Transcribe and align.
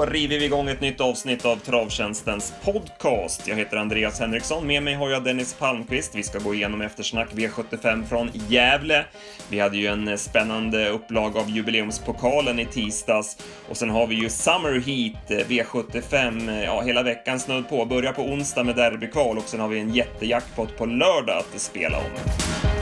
Då 0.00 0.06
river 0.06 0.38
vi 0.38 0.44
igång 0.44 0.68
ett 0.68 0.80
nytt 0.80 1.00
avsnitt 1.00 1.44
av 1.44 1.56
Travtjänstens 1.56 2.52
podcast. 2.64 3.48
Jag 3.48 3.56
heter 3.56 3.76
Andreas 3.76 4.20
Henriksson, 4.20 4.66
med 4.66 4.82
mig 4.82 4.94
har 4.94 5.10
jag 5.10 5.24
Dennis 5.24 5.54
Palmqvist. 5.54 6.14
Vi 6.14 6.22
ska 6.22 6.38
gå 6.38 6.54
igenom 6.54 6.80
eftersnack 6.80 7.28
V75 7.32 8.04
från 8.06 8.30
Gävle. 8.48 9.04
Vi 9.48 9.60
hade 9.60 9.76
ju 9.76 9.86
en 9.86 10.18
spännande 10.18 10.88
upplag 10.88 11.36
av 11.36 11.50
jubileumspokalen 11.50 12.58
i 12.58 12.66
tisdags 12.66 13.36
och 13.68 13.76
sen 13.76 13.90
har 13.90 14.06
vi 14.06 14.14
ju 14.14 14.28
Summer 14.28 14.80
Heat 14.80 15.30
eh, 15.30 15.48
V75, 15.48 16.50
eh, 16.50 16.64
ja 16.64 16.80
hela 16.80 17.02
veckan 17.02 17.40
snudd 17.40 17.68
på. 17.68 17.84
Börjar 17.84 18.12
på 18.12 18.22
onsdag 18.22 18.64
med 18.64 18.76
derbykval 18.76 19.38
och 19.38 19.48
sen 19.48 19.60
har 19.60 19.68
vi 19.68 19.80
en 19.80 19.94
jättejackpot 19.94 20.76
på 20.76 20.86
lördag 20.86 21.38
att 21.38 21.60
spela 21.60 21.98
om. 21.98 22.79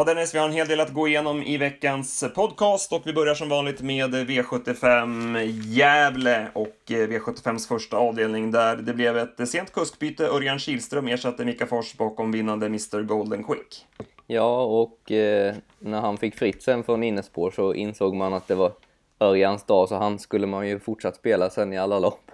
Ja 0.00 0.04
Dennis, 0.04 0.34
vi 0.34 0.38
har 0.38 0.46
en 0.46 0.52
hel 0.52 0.68
del 0.68 0.80
att 0.80 0.92
gå 0.92 1.08
igenom 1.08 1.42
i 1.42 1.56
veckans 1.56 2.24
podcast 2.34 2.92
och 2.92 3.02
vi 3.04 3.12
börjar 3.12 3.34
som 3.34 3.48
vanligt 3.48 3.80
med 3.80 4.14
V75 4.14 5.38
Gävle 5.64 6.48
och 6.52 6.76
V75s 6.86 7.68
första 7.68 7.96
avdelning 7.96 8.50
där 8.50 8.76
det 8.76 8.94
blev 8.94 9.18
ett 9.18 9.48
sent 9.48 9.72
kuskbyte. 9.72 10.26
Örjan 10.26 10.58
Kihlström 10.58 11.08
ersatte 11.08 11.44
Mika 11.44 11.66
Fors 11.66 11.94
bakom 11.96 12.32
vinnande 12.32 12.66
Mr 12.66 13.02
Golden 13.02 13.44
Quick. 13.44 13.86
Ja, 14.26 14.62
och 14.62 15.12
eh, 15.12 15.54
när 15.78 16.00
han 16.00 16.18
fick 16.18 16.38
fritt 16.38 16.62
sen 16.62 16.84
från 16.84 17.02
innespår 17.02 17.50
så 17.50 17.74
insåg 17.74 18.14
man 18.14 18.34
att 18.34 18.48
det 18.48 18.54
var 18.54 18.72
Örjans 19.20 19.64
dag, 19.64 19.88
så 19.88 19.96
han 19.96 20.18
skulle 20.18 20.46
man 20.46 20.68
ju 20.68 20.78
fortsatt 20.78 21.16
spela 21.16 21.50
sen 21.50 21.72
i 21.72 21.78
alla 21.78 21.98
lopp. 21.98 22.30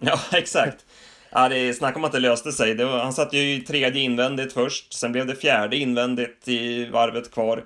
Ja, 0.00 0.18
exakt. 0.32 0.86
Ja, 1.30 1.48
det 1.48 1.58
är 1.58 1.72
snack 1.72 1.96
om 1.96 2.04
att 2.04 2.12
det 2.12 2.20
löste 2.20 2.52
sig. 2.52 2.74
Det 2.74 2.84
var, 2.84 2.98
han 2.98 3.12
satt 3.12 3.32
ju 3.32 3.54
i 3.54 3.60
tredje 3.60 4.02
invändigt 4.02 4.52
först, 4.52 4.92
sen 4.92 5.12
blev 5.12 5.26
det 5.26 5.34
fjärde 5.34 5.76
invändigt 5.76 6.48
i 6.48 6.84
varvet 6.84 7.30
kvar. 7.30 7.64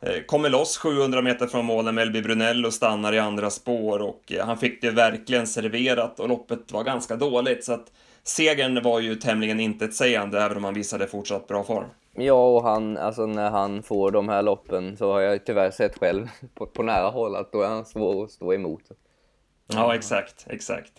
Eh, 0.00 0.22
kommer 0.26 0.50
loss 0.50 0.76
700 0.76 1.22
meter 1.22 1.46
från 1.46 1.64
målen 1.64 1.94
med 1.94 2.02
Elby 2.02 2.22
Brunello 2.22 2.70
stannar 2.70 3.12
i 3.12 3.18
andra 3.18 3.50
spår 3.50 4.02
och 4.02 4.32
eh, 4.32 4.46
han 4.46 4.58
fick 4.58 4.82
det 4.82 4.90
verkligen 4.90 5.46
serverat 5.46 6.20
och 6.20 6.28
loppet 6.28 6.72
var 6.72 6.84
ganska 6.84 7.16
dåligt 7.16 7.64
så 7.64 7.72
att 7.72 7.92
segern 8.22 8.82
var 8.82 9.00
ju 9.00 9.14
tämligen 9.14 9.60
intetsägande 9.60 10.40
även 10.40 10.56
om 10.56 10.64
han 10.64 10.74
visade 10.74 11.06
fortsatt 11.06 11.48
bra 11.48 11.64
form. 11.64 11.86
Ja, 12.14 12.56
och 12.56 12.62
han, 12.62 12.96
alltså 12.96 13.26
när 13.26 13.50
han 13.50 13.82
får 13.82 14.10
de 14.10 14.28
här 14.28 14.42
loppen 14.42 14.96
så 14.96 15.12
har 15.12 15.20
jag 15.20 15.44
tyvärr 15.44 15.70
sett 15.70 15.98
själv 15.98 16.28
på, 16.54 16.66
på 16.66 16.82
nära 16.82 17.08
håll 17.08 17.36
att 17.36 17.52
då 17.52 17.62
är 17.62 17.68
han 17.68 17.84
svår 17.84 18.24
att 18.24 18.30
stå 18.30 18.54
emot. 18.54 18.82
Ja, 19.72 19.94
exakt, 19.94 20.46
exakt. 20.48 20.92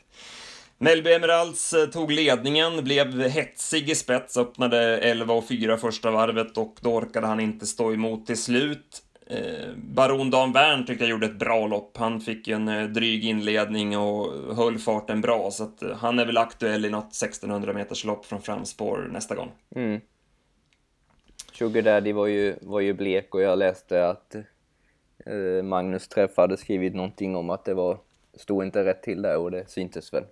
Melby 0.80 1.14
Emeralds 1.14 1.74
eh, 1.74 1.86
tog 1.86 2.12
ledningen, 2.12 2.84
blev 2.84 3.22
hetsig 3.22 3.90
i 3.90 3.96
spets, 3.96 4.38
öppnade 4.38 4.98
11 4.98 5.34
och 5.34 5.48
4 5.48 5.78
första 5.78 6.12
varvet 6.12 6.58
och 6.58 6.76
då 6.82 6.96
orkade 6.96 7.28
han 7.28 7.40
inte 7.40 7.66
stå 7.66 7.94
emot 7.94 8.26
till 8.26 8.42
slut. 8.42 9.04
Eh, 9.28 9.70
baron 9.76 10.30
Dan 10.30 10.54
Wern 10.54 10.86
tyckte 10.86 11.04
jag 11.04 11.12
gjorde 11.12 11.26
ett 11.26 11.40
bra 11.40 11.68
lopp. 11.68 11.98
Han 11.98 12.22
fick 12.22 12.48
ju 12.48 12.54
en 12.54 12.68
eh, 12.68 12.84
dryg 12.84 13.26
inledning 13.26 13.98
och 13.98 14.56
höll 14.56 14.78
farten 14.78 15.22
bra, 15.22 15.52
så 15.52 15.64
att 15.64 15.84
han 15.96 16.20
är 16.20 16.26
väl 16.26 16.38
aktuell 16.38 16.86
i 16.86 16.90
något 16.90 17.16
1600 17.16 17.74
meters 17.74 18.06
lopp 18.06 18.26
från 18.26 18.42
framspår 18.42 19.10
nästa 19.12 19.36
gång. 19.36 19.52
Mm. 19.76 20.02
Sugar 21.54 21.82
Daddy 21.82 22.12
var 22.12 22.28
ju, 22.28 22.56
var 22.62 22.80
ju 22.80 22.94
blek 22.94 23.36
och 23.36 23.42
jag 23.42 23.60
läste 23.60 24.08
att 24.08 24.36
Magnus 25.64 26.08
Träff 26.08 26.38
hade 26.38 26.58
skrivit 26.58 26.96
någonting 26.96 27.36
om 27.36 27.50
att 27.50 27.66
det 27.66 27.74
var, 27.74 27.98
stod 28.36 28.64
inte 28.64 28.86
rätt 28.86 29.04
till 29.04 29.22
där 29.22 29.38
och 29.38 29.52
det 29.52 29.70
syntes 29.70 30.14
väl. 30.14 30.24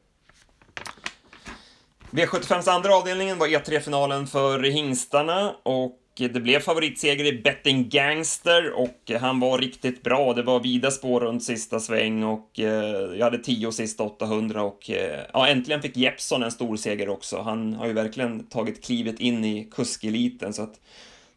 V75s 2.16 2.70
andra 2.70 2.96
avdelningen 2.96 3.38
var 3.38 3.48
E3-finalen 3.48 4.28
för 4.28 4.60
hingstarna 4.64 5.56
och 5.64 6.00
det 6.18 6.40
blev 6.40 6.60
favoritseger 6.60 7.26
i 7.26 7.42
Betting 7.42 7.90
Gangster 7.90 8.72
och 8.72 9.12
han 9.20 9.40
var 9.40 9.58
riktigt 9.58 10.04
bra. 10.04 10.34
Det 10.34 10.44
var 10.44 10.60
vida 10.60 10.92
spår 10.92 11.22
runt 11.22 11.44
sista 11.44 11.80
sväng 11.80 12.24
och 12.24 12.60
eh, 12.60 13.16
jag 13.18 13.24
hade 13.24 13.38
10 13.38 13.72
sista 13.72 14.04
800 14.04 14.64
och 14.64 14.90
eh, 14.90 15.20
ja, 15.34 15.48
äntligen 15.48 15.82
fick 15.82 15.98
Jeppson 15.98 16.44
en 16.44 16.52
stor 16.52 16.78
seger 16.78 17.10
också. 17.10 17.42
Han 17.42 17.74
har 17.74 17.88
ju 17.88 17.94
verkligen 17.94 18.44
tagit 18.44 18.84
klivet 18.86 19.20
in 19.20 19.46
i 19.46 19.70
kuskeliten 19.72 20.54
så 20.54 20.64
att 20.64 20.80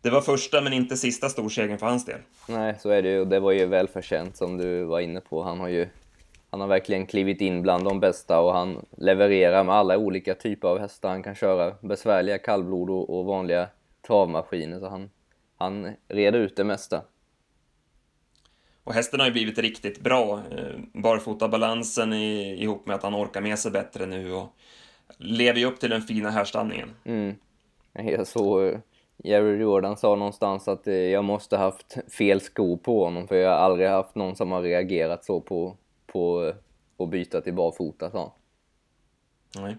det 0.03 0.11
var 0.11 0.21
första 0.21 0.61
men 0.61 0.73
inte 0.73 0.97
sista 0.97 1.29
storsegern 1.29 1.79
för 1.79 1.87
hans 1.87 2.05
del. 2.05 2.21
Nej, 2.49 2.75
så 2.81 2.91
är 2.91 3.03
det 3.03 3.09
ju 3.09 3.21
och 3.21 3.29
det 3.29 3.41
var 3.41 3.53
ju 3.53 3.67
välförtjänt 3.67 4.37
som 4.37 4.57
du 4.57 4.85
var 4.85 5.01
inne 5.01 5.21
på. 5.21 5.43
Han 5.43 5.61
har 5.61 5.69
ju 5.69 5.89
han 6.51 6.61
har 6.61 6.69
verkligen 6.69 7.07
klivit 7.07 7.41
in 7.41 7.63
bland 7.63 7.85
de 7.85 8.01
bästa 8.01 8.41
och 8.41 8.53
han 8.53 8.87
levererar 8.97 9.65
med 9.65 9.75
alla 9.75 9.99
olika 9.99 10.35
typer 10.35 10.69
av 10.69 10.79
hästar 10.79 11.09
han 11.09 11.23
kan 11.23 11.35
köra. 11.35 11.75
Besvärliga 11.81 12.39
kallblod 12.39 12.91
och, 12.91 13.25
vanliga 13.25 13.69
travmaskiner. 14.07 14.81
Så 14.81 14.89
han, 14.89 15.11
han 15.57 15.97
reder 16.09 16.39
ut 16.39 16.57
det 16.57 16.65
mesta. 16.65 17.03
Och 18.85 18.95
hästen 18.95 19.21
har 19.21 19.27
ju 19.27 19.33
blivit 19.33 19.59
riktigt 19.59 20.01
bra. 20.01 20.41
Eh, 20.51 20.81
barfotabalansen 20.93 22.13
ihop 22.13 22.87
med 22.87 22.97
att 22.97 23.03
han 23.03 23.15
orkar 23.15 23.41
med 23.41 23.59
sig 23.59 23.73
bättre 23.73 24.07
nu 24.07 24.33
och 24.33 24.49
lever 25.17 25.61
ju 25.61 25.67
upp 25.67 25.81
till 25.81 25.91
den 25.91 26.03
fina 26.03 26.31
härstamningen. 26.31 26.91
Mm. 27.05 27.35
Jag 27.93 28.27
såg 28.27 28.67
eh, 28.67 28.79
Jerry 29.25 29.57
Jordan 29.57 29.97
sa 29.97 30.15
någonstans 30.15 30.69
att 30.69 30.87
eh, 30.87 30.95
jag 30.95 31.25
måste 31.25 31.57
haft 31.57 32.13
fel 32.13 32.41
skor 32.41 32.77
på 32.77 33.05
honom 33.05 33.29
för 33.29 33.37
jag 33.37 33.51
har 33.51 33.57
aldrig 33.57 33.89
haft 33.89 34.15
någon 34.15 34.37
som 34.37 34.53
har 34.53 34.63
reagerat 34.63 35.25
så 35.25 35.41
på, 35.41 35.77
på 36.13 36.53
att 36.99 37.11
byta 37.11 37.41
till 37.41 37.55
barfota, 37.55 38.11
sa 38.11 38.35
Nej. 39.57 39.77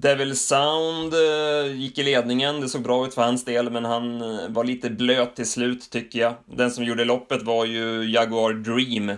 Devil 0.00 0.36
Sound 0.36 1.14
eh, 1.14 1.72
gick 1.76 1.98
i 1.98 2.02
ledningen, 2.02 2.60
det 2.60 2.68
såg 2.68 2.82
bra 2.82 3.06
ut 3.06 3.14
för 3.14 3.22
hans 3.22 3.44
del, 3.44 3.70
men 3.70 3.84
han 3.84 4.22
eh, 4.22 4.48
var 4.48 4.64
lite 4.64 4.90
blöt 4.90 5.36
till 5.36 5.46
slut 5.46 5.90
tycker 5.90 6.18
jag. 6.18 6.34
Den 6.46 6.70
som 6.70 6.84
gjorde 6.84 7.04
loppet 7.04 7.42
var 7.42 7.64
ju 7.64 8.10
Jaguar 8.10 8.52
Dream. 8.52 9.16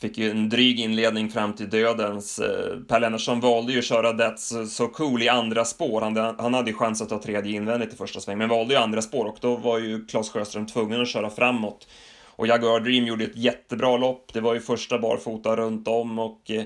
Fick 0.00 0.18
ju 0.18 0.30
en 0.30 0.48
dryg 0.48 0.80
inledning 0.80 1.30
fram 1.30 1.52
till 1.52 1.70
dödens. 1.70 2.38
Eh, 2.38 2.78
per 2.88 3.00
Lennartsson 3.00 3.40
valde 3.40 3.72
ju 3.72 3.78
att 3.78 3.84
köra 3.84 4.12
That's 4.12 4.66
So 4.66 4.88
Cool 4.88 5.22
i 5.22 5.28
andra 5.28 5.64
spår. 5.64 6.00
Han, 6.00 6.16
han 6.38 6.54
hade 6.54 6.70
ju 6.70 6.76
chans 6.76 7.02
att 7.02 7.08
ta 7.08 7.22
tredje 7.22 7.56
invändigt 7.56 7.94
i 7.94 7.96
första 7.96 8.20
sväng, 8.20 8.38
men 8.38 8.48
valde 8.48 8.74
ju 8.74 8.80
andra 8.80 9.02
spår 9.02 9.24
och 9.24 9.38
då 9.40 9.56
var 9.56 9.78
ju 9.78 10.06
Claes 10.06 10.30
Sjöström 10.30 10.66
tvungen 10.66 11.02
att 11.02 11.08
köra 11.08 11.30
framåt. 11.30 11.88
Och 12.36 12.46
Jaguar 12.46 12.80
Dream 12.80 13.04
gjorde 13.04 13.24
ett 13.24 13.36
jättebra 13.36 13.96
lopp. 13.96 14.32
Det 14.32 14.40
var 14.40 14.54
ju 14.54 14.60
första 14.60 14.98
barfota 14.98 15.56
runt 15.56 15.88
om 15.88 16.18
och 16.18 16.50
eh, 16.50 16.64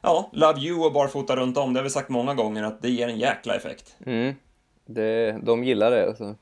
ja, 0.00 0.30
Love 0.32 0.60
You 0.60 0.86
och 0.86 0.92
barfota 0.92 1.36
runt 1.36 1.56
om, 1.56 1.72
det 1.72 1.80
har 1.80 1.84
vi 1.84 1.90
sagt 1.90 2.08
många 2.08 2.34
gånger 2.34 2.62
att 2.62 2.82
det 2.82 2.90
ger 2.90 3.08
en 3.08 3.18
jäkla 3.18 3.54
effekt. 3.54 3.96
Mm, 4.06 4.34
det, 4.86 5.38
de 5.42 5.64
gillar 5.64 5.90
det 5.90 6.06
alltså. 6.06 6.34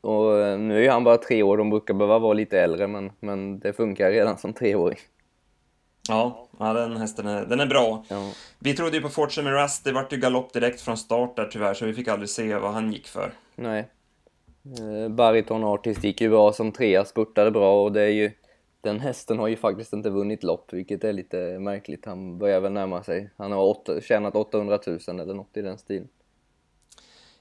Och 0.00 0.38
eh, 0.38 0.58
nu 0.58 0.76
är 0.76 0.82
ju 0.82 0.88
han 0.88 1.04
bara 1.04 1.18
tre 1.18 1.42
år, 1.42 1.56
de 1.56 1.70
brukar 1.70 1.94
behöva 1.94 2.18
vara 2.18 2.32
lite 2.32 2.60
äldre, 2.60 2.86
men, 2.86 3.12
men 3.20 3.58
det 3.58 3.72
funkar 3.72 4.10
redan 4.10 4.38
som 4.38 4.52
treåring. 4.52 4.98
Ja, 6.08 6.48
ja 6.58 6.72
den 6.72 6.96
hästen 6.96 7.26
är, 7.26 7.46
den 7.46 7.60
är 7.60 7.66
bra. 7.66 8.04
Ja. 8.08 8.30
Vi 8.58 8.74
trodde 8.74 8.96
ju 8.96 9.02
på 9.02 9.08
Fortune 9.08 9.50
Rust, 9.50 9.84
det 9.84 9.92
vart 9.92 10.12
ju 10.12 10.16
galopp 10.16 10.52
direkt 10.52 10.80
från 10.80 10.96
start 10.96 11.36
där 11.36 11.48
tyvärr, 11.52 11.74
så 11.74 11.86
vi 11.86 11.94
fick 11.94 12.08
aldrig 12.08 12.28
se 12.28 12.54
vad 12.54 12.72
han 12.72 12.92
gick 12.92 13.06
för. 13.06 13.32
Nej, 13.56 13.88
Bariton 15.10 15.64
Artist 15.64 16.04
gick 16.04 16.20
ju 16.20 16.28
bra 16.28 16.52
som 16.52 16.72
trea, 16.72 17.04
spurtade 17.04 17.50
bra 17.50 17.84
och 17.84 17.92
det 17.92 18.02
är 18.02 18.08
ju 18.08 18.30
den 18.80 19.00
hästen 19.00 19.38
har 19.38 19.48
ju 19.48 19.56
faktiskt 19.56 19.92
inte 19.92 20.10
vunnit 20.10 20.42
lopp, 20.42 20.72
vilket 20.72 21.04
är 21.04 21.12
lite 21.12 21.58
märkligt. 21.58 22.06
Han 22.06 22.38
börjar 22.38 22.60
väl 22.60 22.72
närma 22.72 23.02
sig. 23.02 23.30
Han 23.36 23.52
har 23.52 23.64
åtta, 23.64 24.00
tjänat 24.00 24.36
800 24.36 24.78
000 24.86 25.20
eller 25.20 25.34
något 25.34 25.56
i 25.56 25.62
den 25.62 25.78
stilen. 25.78 26.08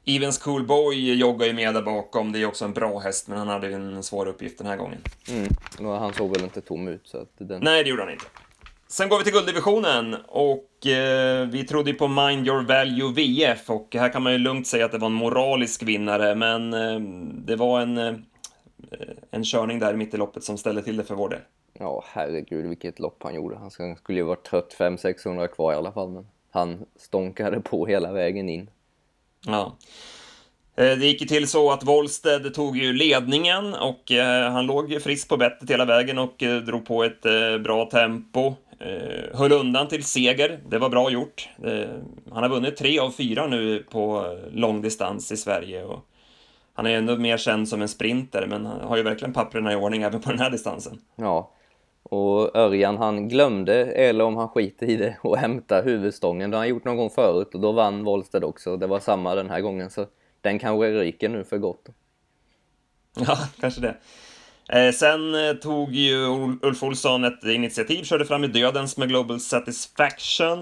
Evens 0.06 0.38
Cool 0.38 0.68
Boy 0.68 1.14
joggar 1.14 1.48
ju 1.48 1.54
med 1.54 1.74
där 1.74 1.82
bakom. 1.82 2.32
Det 2.32 2.42
är 2.42 2.46
också 2.46 2.66
en 2.66 2.74
bra 2.74 3.00
häst, 3.00 3.28
men 3.28 3.38
han 3.38 3.48
hade 3.48 3.68
ju 3.68 3.74
en 3.74 4.04
svår 4.04 4.28
uppgift 4.28 4.58
den 4.58 4.68
här 4.68 4.78
gången. 4.78 5.02
Mm, 5.30 5.48
han 6.00 6.14
såg 6.14 6.30
väl 6.30 6.44
inte 6.44 6.62
tom 6.62 6.88
ut. 6.88 7.08
Så 7.08 7.18
att 7.18 7.32
den... 7.38 7.62
Nej, 7.64 7.84
det 7.84 7.90
gjorde 7.90 8.04
han 8.04 8.12
inte. 8.12 8.26
Sen 8.92 9.10
går 9.10 9.18
vi 9.18 9.24
till 9.24 9.34
gulddivisionen 9.34 10.16
och 10.28 10.88
eh, 10.88 11.48
vi 11.48 11.64
trodde 11.64 11.92
ju 11.92 11.98
på 11.98 12.08
Mind 12.08 12.48
Your 12.48 12.64
Value 12.64 13.14
VF 13.14 13.70
och 13.70 13.96
här 13.96 14.10
kan 14.10 14.24
man 14.24 14.32
ju 14.32 14.38
lugnt 14.38 14.68
säga 14.68 14.86
att 14.86 14.92
det 14.92 14.98
var 14.98 15.08
en 15.08 15.14
moralisk 15.14 15.84
vinnare, 15.84 16.36
men 16.36 16.74
eh, 16.74 17.00
det 17.46 17.56
var 17.56 17.82
en, 17.82 17.98
eh, 17.98 18.14
en 19.32 19.44
körning 19.44 19.80
där 19.80 19.94
mitt 19.94 20.14
i 20.14 20.18
loppet 20.18 20.44
som 20.44 20.58
ställde 20.58 20.82
till 20.82 20.98
det 20.98 21.04
för 21.04 21.16
vår 21.16 21.30
del. 21.30 21.40
Ja, 21.74 22.04
herregud 22.08 22.66
vilket 22.66 23.00
lopp 23.00 23.24
han 23.24 23.36
gjorde. 23.36 23.58
Han 23.58 23.72
skulle 23.72 24.20
ju 24.20 24.24
varit 24.24 24.46
trött 24.46 24.76
500-600 24.80 25.48
kvar 25.48 25.74
i 25.74 25.76
alla 25.76 25.92
fall, 25.92 26.10
men 26.10 26.28
han 26.52 26.86
stånkade 26.96 27.62
på 27.62 27.86
hela 27.86 28.12
vägen 28.12 28.50
in. 28.50 28.70
Ja. 29.48 29.78
Eh, 30.76 30.98
det 30.98 31.06
gick 31.06 31.22
ju 31.22 31.28
till 31.28 31.48
så 31.48 31.72
att 31.72 31.84
Wollsted 31.84 32.54
tog 32.54 32.78
ju 32.78 32.94
ledningen 32.94 33.74
och 33.74 34.12
eh, 34.12 34.52
han 34.52 34.66
låg 34.66 35.02
frisk 35.02 35.30
på 35.30 35.38
bettet 35.38 35.70
hela 35.70 35.86
vägen 35.86 36.20
och 36.20 36.44
eh, 36.44 36.62
drog 36.62 36.86
på 36.86 37.04
ett 37.04 37.22
bra 37.64 37.86
tempo. 37.86 38.56
Eh, 38.86 39.38
höll 39.38 39.52
undan 39.52 39.88
till 39.88 40.04
seger, 40.04 40.60
det 40.70 40.78
var 40.78 40.90
bra 40.90 41.12
gjort. 41.12 41.50
Eh, 41.64 41.90
han 42.32 42.44
har 42.44 42.50
vunnit 42.50 42.78
tre 42.78 43.00
av 43.00 43.12
fyra 43.12 43.48
nu 43.48 43.86
på 43.92 44.36
långdistans 44.52 45.32
i 45.32 45.38
Sverige. 45.38 45.84
Och 45.84 46.00
han 46.74 46.86
är 46.86 46.98
ändå 46.98 47.18
mer 47.18 47.38
känd 47.38 47.70
som 47.70 47.82
en 47.82 47.88
sprinter, 47.88 48.48
men 48.48 48.66
han 48.66 48.82
har 48.82 48.98
ju 48.98 49.04
verkligen 49.04 49.34
papperna 49.34 49.74
i 49.74 49.76
ordning 49.76 50.02
även 50.02 50.22
på 50.22 50.30
den 50.30 50.40
här 50.40 50.50
distansen. 50.50 51.02
Ja, 51.16 51.52
och 52.04 52.56
Örjan 52.56 52.98
han 52.98 53.30
glömde, 53.30 53.86
eller 53.86 54.24
om 54.24 54.36
han 54.36 54.50
skiter 54.50 54.90
i 54.90 54.96
det, 54.96 55.18
att 55.24 55.40
hämta 55.40 55.82
huvudstången. 55.82 56.52
Det 56.52 56.58
har 56.58 56.62
han 56.62 56.70
gjort 56.70 56.86
någon 56.86 56.98
gång 56.98 57.10
förut 57.10 57.56
och 57.56 57.62
då 57.62 57.72
vann 57.72 58.04
Wollsted 58.04 58.44
också. 58.44 58.78
Det 58.78 58.88
var 58.88 59.00
samma 59.00 59.36
den 59.36 59.50
här 59.50 59.62
gången. 59.62 59.90
Så 59.90 60.06
den 60.42 60.60
kanske 60.60 60.92
ryker 60.92 61.30
nu 61.30 61.44
för 61.44 61.58
gott. 61.58 61.90
Ja, 63.28 63.38
kanske 63.60 63.82
det. 63.82 63.96
Eh, 64.72 64.92
sen 64.92 65.36
eh, 65.36 65.54
tog 65.54 65.92
ju 65.92 66.26
Ulf 66.62 66.84
Olsson 66.84 67.24
ett 67.24 67.44
initiativ, 67.44 68.04
körde 68.04 68.26
fram 68.26 68.44
i 68.44 68.48
dödens 68.48 68.98
med 68.98 69.10
Global 69.10 69.40
Satisfaction. 69.40 70.60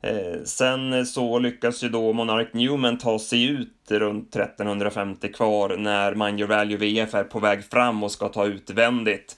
Eh, 0.00 0.42
sen 0.44 1.06
så 1.06 1.38
lyckas 1.38 1.84
ju 1.84 1.88
då 1.88 2.12
Monarch 2.12 2.48
Newman 2.52 2.98
ta 2.98 3.18
sig 3.18 3.44
ut 3.44 3.90
runt 3.90 4.36
1350 4.36 5.32
kvar 5.32 5.76
när 5.76 6.14
Mind 6.14 6.40
Your 6.40 6.48
Value 6.48 6.76
VF 6.76 7.14
är 7.14 7.24
på 7.24 7.38
väg 7.38 7.64
fram 7.64 8.02
och 8.02 8.12
ska 8.12 8.28
ta 8.28 8.46
utvändigt. 8.46 9.36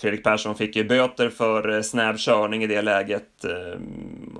Fredrik 0.00 0.24
Persson 0.24 0.54
fick 0.54 0.76
ju 0.76 0.84
böter 0.84 1.28
för 1.28 1.82
snäv 1.82 2.16
körning 2.16 2.62
i 2.62 2.66
det 2.66 2.82
läget 2.82 3.44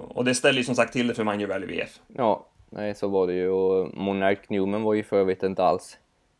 och 0.08 0.24
det 0.24 0.34
ställer 0.34 0.58
ju 0.58 0.64
som 0.64 0.74
sagt 0.74 0.92
till 0.92 1.06
det 1.06 1.14
för 1.14 1.24
Mind 1.24 1.40
Your 1.40 1.52
Value 1.52 1.66
VF. 1.66 1.98
Ja, 2.16 2.46
nej 2.70 2.94
så 2.94 3.08
var 3.08 3.26
det 3.26 3.32
ju 3.32 3.48
och 3.48 3.96
Monarch 3.96 4.38
Newman 4.48 4.82
var 4.82 4.94
ju 4.94 5.02
för 5.02 5.16
övrigt 5.16 5.42
inte 5.42 5.64
alls, 5.64 5.98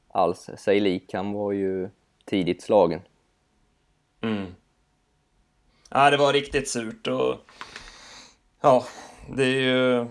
alls 0.08 0.50
sig 0.56 0.80
lik. 0.80 1.10
Han 1.14 1.32
var 1.32 1.52
ju 1.52 1.88
tidigt 2.30 2.62
slagen. 2.62 3.00
Mm. 4.22 4.46
Ja, 5.90 6.10
det 6.10 6.16
var 6.16 6.32
riktigt 6.32 6.68
surt 6.68 7.06
och 7.06 7.36
ja, 8.60 8.84
det 9.36 9.44
är 9.44 9.60
ju 9.60 10.06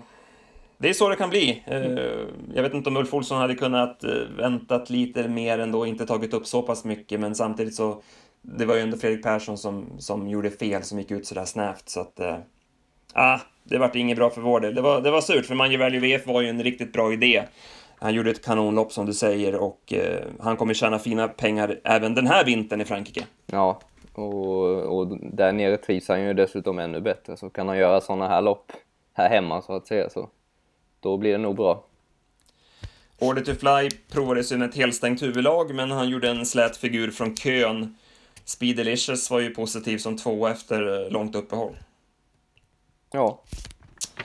det 0.78 0.88
är 0.88 0.92
så 0.92 1.08
det 1.08 1.16
kan 1.16 1.30
bli. 1.30 1.62
Eh, 1.66 2.26
jag 2.54 2.62
vet 2.62 2.74
inte 2.74 2.90
om 2.90 2.96
Ulf 2.96 3.14
Olsson 3.14 3.38
hade 3.38 3.54
kunnat 3.54 4.04
eh, 4.04 4.10
väntat 4.36 4.90
lite 4.90 5.28
mer 5.28 5.58
ändå, 5.58 5.86
inte 5.86 6.06
tagit 6.06 6.34
upp 6.34 6.46
så 6.46 6.62
pass 6.62 6.84
mycket, 6.84 7.20
men 7.20 7.34
samtidigt 7.34 7.74
så 7.74 8.02
det 8.42 8.64
var 8.64 8.74
ju 8.74 8.80
ändå 8.80 8.96
Fredrik 8.96 9.22
Persson 9.22 9.58
som, 9.58 9.86
som 9.98 10.28
gjorde 10.28 10.50
fel, 10.50 10.82
som 10.82 10.98
gick 10.98 11.10
ut 11.10 11.26
sådär 11.26 11.44
snävt, 11.44 11.88
så 11.88 12.00
att... 12.00 12.20
Eh, 12.20 12.26
ja, 12.26 13.34
ah, 13.34 13.40
det 13.64 13.78
vart 13.78 13.96
inget 13.96 14.16
bra 14.16 14.30
för 14.30 14.40
vår 14.40 14.60
del. 14.60 14.74
Det 14.74 14.80
var, 14.80 15.00
det 15.00 15.10
var 15.10 15.20
surt, 15.20 15.46
för 15.46 15.54
Manju 15.54 15.78
Value 15.78 16.00
VF 16.00 16.26
var 16.26 16.40
ju 16.40 16.48
en 16.48 16.62
riktigt 16.62 16.92
bra 16.92 17.12
idé. 17.12 17.42
Han 18.00 18.14
gjorde 18.14 18.30
ett 18.30 18.44
kanonlopp 18.44 18.92
som 18.92 19.06
du 19.06 19.14
säger 19.14 19.54
och 19.54 19.92
eh, 19.92 20.26
han 20.40 20.56
kommer 20.56 20.74
tjäna 20.74 20.98
fina 20.98 21.28
pengar 21.28 21.80
även 21.84 22.14
den 22.14 22.26
här 22.26 22.44
vintern 22.44 22.80
i 22.80 22.84
Frankrike. 22.84 23.26
Ja, 23.46 23.80
och, 24.12 24.64
och 24.98 25.18
där 25.20 25.52
nere 25.52 25.76
trivs 25.76 26.08
han 26.08 26.22
ju 26.22 26.34
dessutom 26.34 26.78
ännu 26.78 27.00
bättre. 27.00 27.36
Så 27.36 27.50
kan 27.50 27.68
han 27.68 27.78
göra 27.78 28.00
sådana 28.00 28.28
här 28.28 28.42
lopp 28.42 28.72
här 29.12 29.28
hemma 29.28 29.62
så 29.62 29.76
att 29.76 29.86
säga, 29.86 30.10
så 30.10 30.28
då 31.00 31.16
blir 31.16 31.32
det 31.32 31.38
nog 31.38 31.56
bra. 31.56 31.84
Order 33.18 33.42
to 33.42 33.54
Fly 33.54 33.90
provades 34.12 34.52
ju 34.52 34.56
med 34.56 34.68
ett 34.68 34.76
helstängt 34.76 35.22
huvudlag, 35.22 35.74
men 35.74 35.90
han 35.90 36.08
gjorde 36.08 36.30
en 36.30 36.46
slät 36.46 36.76
figur 36.76 37.10
från 37.10 37.36
kön. 37.36 37.96
Speed 38.44 38.76
Delicious 38.76 39.30
var 39.30 39.40
ju 39.40 39.54
positiv 39.54 39.98
som 39.98 40.16
två 40.16 40.46
efter 40.46 41.04
eh, 41.04 41.10
långt 41.10 41.34
uppehåll. 41.34 41.76
Ja, 43.12 43.40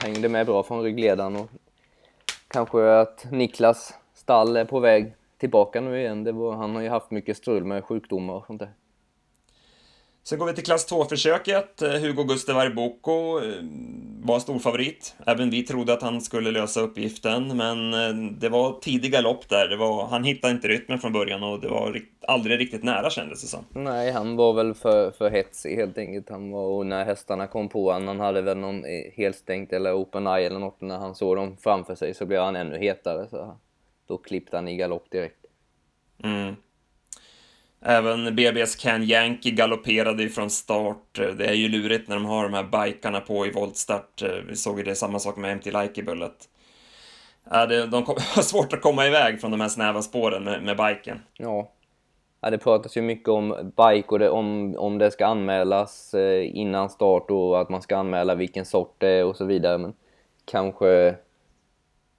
hängde 0.00 0.28
med 0.28 0.46
bra 0.46 0.62
från 0.62 0.82
ryggledaren 0.82 1.36
och 1.36 1.50
kanske 2.56 3.00
att 3.00 3.26
Niklas 3.30 3.94
stall 4.14 4.56
är 4.56 4.64
på 4.64 4.80
väg 4.80 5.14
tillbaka 5.38 5.80
nu 5.80 6.00
igen. 6.00 6.24
Det 6.24 6.32
var, 6.32 6.56
han 6.56 6.74
har 6.74 6.82
ju 6.82 6.88
haft 6.88 7.10
mycket 7.10 7.36
strul 7.36 7.64
med 7.64 7.84
sjukdomar 7.84 8.34
och 8.34 8.46
sånt 8.46 8.58
där. 8.58 8.70
Sen 10.24 10.38
går 10.38 10.46
vi 10.46 10.52
till 10.52 10.64
klass 10.64 10.92
2-försöket. 10.92 11.82
Eh, 11.82 11.90
Hugo 11.90 12.24
Gustav 12.24 12.74
Boko 12.74 13.40
eh, 13.40 13.54
var 14.22 14.38
storfavorit. 14.38 15.16
Även 15.26 15.50
vi 15.50 15.62
trodde 15.62 15.92
att 15.92 16.02
han 16.02 16.20
skulle 16.20 16.50
lösa 16.50 16.80
uppgiften, 16.80 17.56
men 17.56 17.94
eh, 17.94 18.30
det 18.38 18.48
var 18.48 18.80
tidiga 18.80 19.20
lopp 19.20 19.48
där. 19.48 19.68
Det 19.68 19.76
var, 19.76 20.06
han 20.06 20.24
hittade 20.24 20.52
inte 20.52 20.68
rytmen 20.68 20.98
från 20.98 21.12
början 21.12 21.42
och 21.42 21.60
det 21.60 21.68
var 21.68 21.92
aldrig 22.28 22.60
riktigt 22.60 22.84
nära 22.84 23.10
kändes 23.10 23.42
det 23.42 23.48
som. 23.48 23.64
Nej, 23.70 24.10
han 24.10 24.36
var 24.36 24.52
väl 24.52 24.74
för, 24.74 25.10
för 25.10 25.30
hetsig 25.30 25.76
helt 25.76 25.98
enkelt. 25.98 26.28
Han 26.28 26.50
var, 26.50 26.64
och 26.64 26.86
när 26.86 27.04
hästarna 27.04 27.46
kom 27.46 27.68
på 27.68 27.92
honom, 27.92 28.08
han 28.08 28.20
hade 28.20 28.42
väl 28.42 28.58
någon 28.58 28.84
helstängt 29.14 29.72
eller 29.72 29.94
open 29.94 30.26
eye 30.26 30.46
eller 30.46 30.58
något, 30.58 30.80
när 30.80 30.98
han 30.98 31.14
såg 31.14 31.36
dem 31.36 31.56
framför 31.60 31.94
sig 31.94 32.14
så 32.14 32.26
blev 32.26 32.42
han 32.42 32.56
ännu 32.56 32.78
hetare. 32.78 33.28
Så 33.28 33.56
då 34.06 34.18
klippte 34.18 34.56
han 34.56 34.68
i 34.68 34.76
galopp 34.76 35.10
direkt. 35.10 35.46
Mm. 36.24 36.54
Även 37.80 38.36
BBS 38.36 38.76
Can 38.76 39.02
Yankee 39.02 39.50
galopperade 39.50 40.22
ju 40.22 40.28
från 40.28 40.50
start. 40.50 41.12
Det 41.12 41.46
är 41.46 41.54
ju 41.54 41.68
lurigt 41.68 42.08
när 42.08 42.16
de 42.16 42.24
har 42.24 42.42
de 42.42 42.54
här 42.54 42.84
bikarna 42.84 43.20
på 43.20 43.46
i 43.46 43.50
voltstart. 43.50 44.22
Vi 44.48 44.56
såg 44.56 44.78
ju 44.78 44.84
det 44.84 44.94
samma 44.94 45.18
sak 45.18 45.36
med 45.36 45.56
MT 45.56 45.66
Like 45.66 46.02
Bullet. 46.02 46.48
Ja, 47.50 47.66
det, 47.66 47.86
de 47.86 48.04
har 48.06 48.42
svårt 48.42 48.72
att 48.72 48.80
komma 48.80 49.06
iväg 49.06 49.40
från 49.40 49.50
de 49.50 49.60
här 49.60 49.68
snäva 49.68 50.02
spåren 50.02 50.44
med, 50.44 50.62
med 50.62 50.76
biken. 50.76 51.20
Ja 51.36 51.72
ja, 52.40 52.50
det 52.50 52.58
pratas 52.58 52.96
ju 52.96 53.02
mycket 53.02 53.28
om 53.28 53.72
bike 53.76 54.08
och 54.08 54.18
det, 54.18 54.30
om, 54.30 54.74
om 54.78 54.98
det 54.98 55.10
ska 55.10 55.26
anmälas 55.26 56.14
eh, 56.14 56.56
innan 56.56 56.90
start 56.90 57.30
och 57.30 57.60
att 57.60 57.68
man 57.68 57.82
ska 57.82 57.96
anmäla 57.96 58.34
vilken 58.34 58.64
sort 58.64 58.94
det 58.98 59.08
är 59.08 59.24
och 59.24 59.36
så 59.36 59.44
vidare. 59.44 59.78
Men 59.78 59.92
kanske, 60.44 61.14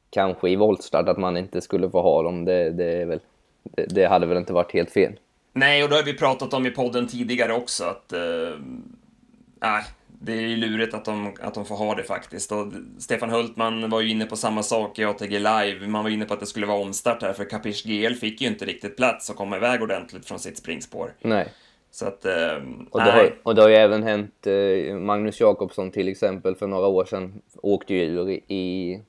kanske 0.10 0.50
i 0.50 0.56
voltstart 0.56 1.10
att 1.10 1.18
man 1.18 1.38
inte 1.38 1.62
skulle 1.62 1.90
få 1.90 2.02
ha 2.02 2.24
dem, 2.24 2.46
det, 2.46 2.70
det, 2.70 3.02
är 3.02 3.06
väl, 3.06 3.20
det, 3.64 3.86
det 3.86 4.08
hade 4.08 4.26
väl 4.26 4.38
inte 4.38 4.54
varit 4.54 4.74
helt 4.74 4.92
fel. 4.92 5.14
Nej, 5.54 5.84
och 5.84 5.90
det 5.90 5.96
har 5.96 6.04
vi 6.04 6.18
pratat 6.18 6.54
om 6.54 6.66
i 6.66 6.72
podden 6.72 7.08
tidigare 7.08 7.54
också 7.54 7.84
att... 7.84 8.14
Äh, 8.14 9.80
det 10.20 10.34
är 10.34 10.42
ju 10.42 10.56
lurigt 10.56 10.94
att 10.94 11.06
de, 11.06 11.34
att 11.42 11.54
de 11.54 11.66
får 11.66 11.76
ha 11.76 11.96
det 11.96 12.04
faktiskt. 12.04 12.52
Och 12.52 12.68
Stefan 13.00 13.30
Hultman 13.30 13.90
var 13.90 14.02
ju 14.02 14.10
inne 14.10 14.26
på 14.26 14.36
samma 14.36 14.64
sak 14.64 15.00
i 15.00 15.06
ATG 15.06 15.40
Live. 15.40 15.88
Man 15.88 16.04
var 16.04 16.10
inne 16.10 16.26
på 16.26 16.34
att 16.34 16.40
det 16.40 16.46
skulle 16.46 16.66
vara 16.66 16.80
omstart 16.80 17.22
här, 17.22 17.34
för 17.34 17.46
Capiche 17.46 17.88
GL 17.90 18.14
fick 18.14 18.42
ju 18.42 18.48
inte 18.48 18.66
riktigt 18.66 18.98
plats 18.98 19.30
att 19.30 19.36
komma 19.36 19.58
iväg 19.58 19.82
ordentligt 19.82 20.26
från 20.26 20.40
sitt 20.40 20.58
springspår. 20.58 21.14
Nej. 21.22 21.48
Så 21.92 22.06
att, 22.06 22.26
eh, 22.26 22.56
och, 22.90 23.00
det 23.04 23.12
har, 23.12 23.36
och 23.44 23.56
det 23.56 23.62
har 23.62 23.70
ju 23.70 23.76
även 23.76 24.04
hänt, 24.04 24.48
eh, 24.48 24.96
Magnus 24.96 25.40
Jakobsson 25.40 25.92
till 25.92 26.08
exempel 26.08 26.56
för 26.56 26.68
några 26.68 26.88
år 26.88 27.06
sedan 27.06 27.42
åkte 27.56 27.94
ju 27.94 28.02
ur 28.02 28.30
i, 28.30 29.02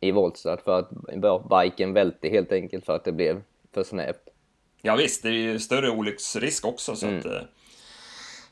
i 0.00 0.10
voltstart 0.10 0.60
för 0.60 0.78
att 0.78 0.90
biken 1.50 1.92
välte 1.92 2.28
helt 2.28 2.52
enkelt 2.52 2.86
för 2.86 2.96
att 2.96 3.04
det 3.04 3.12
blev 3.12 3.42
för 3.74 3.82
snävt. 3.82 4.22
Ja, 4.82 4.96
visst, 4.96 5.22
det 5.22 5.28
är 5.28 5.32
ju 5.32 5.58
större 5.58 5.90
olycksrisk 5.90 6.66
också. 6.66 6.96
Så 6.96 7.06
mm. 7.06 7.18
att, 7.18 7.24
eh, 7.26 7.40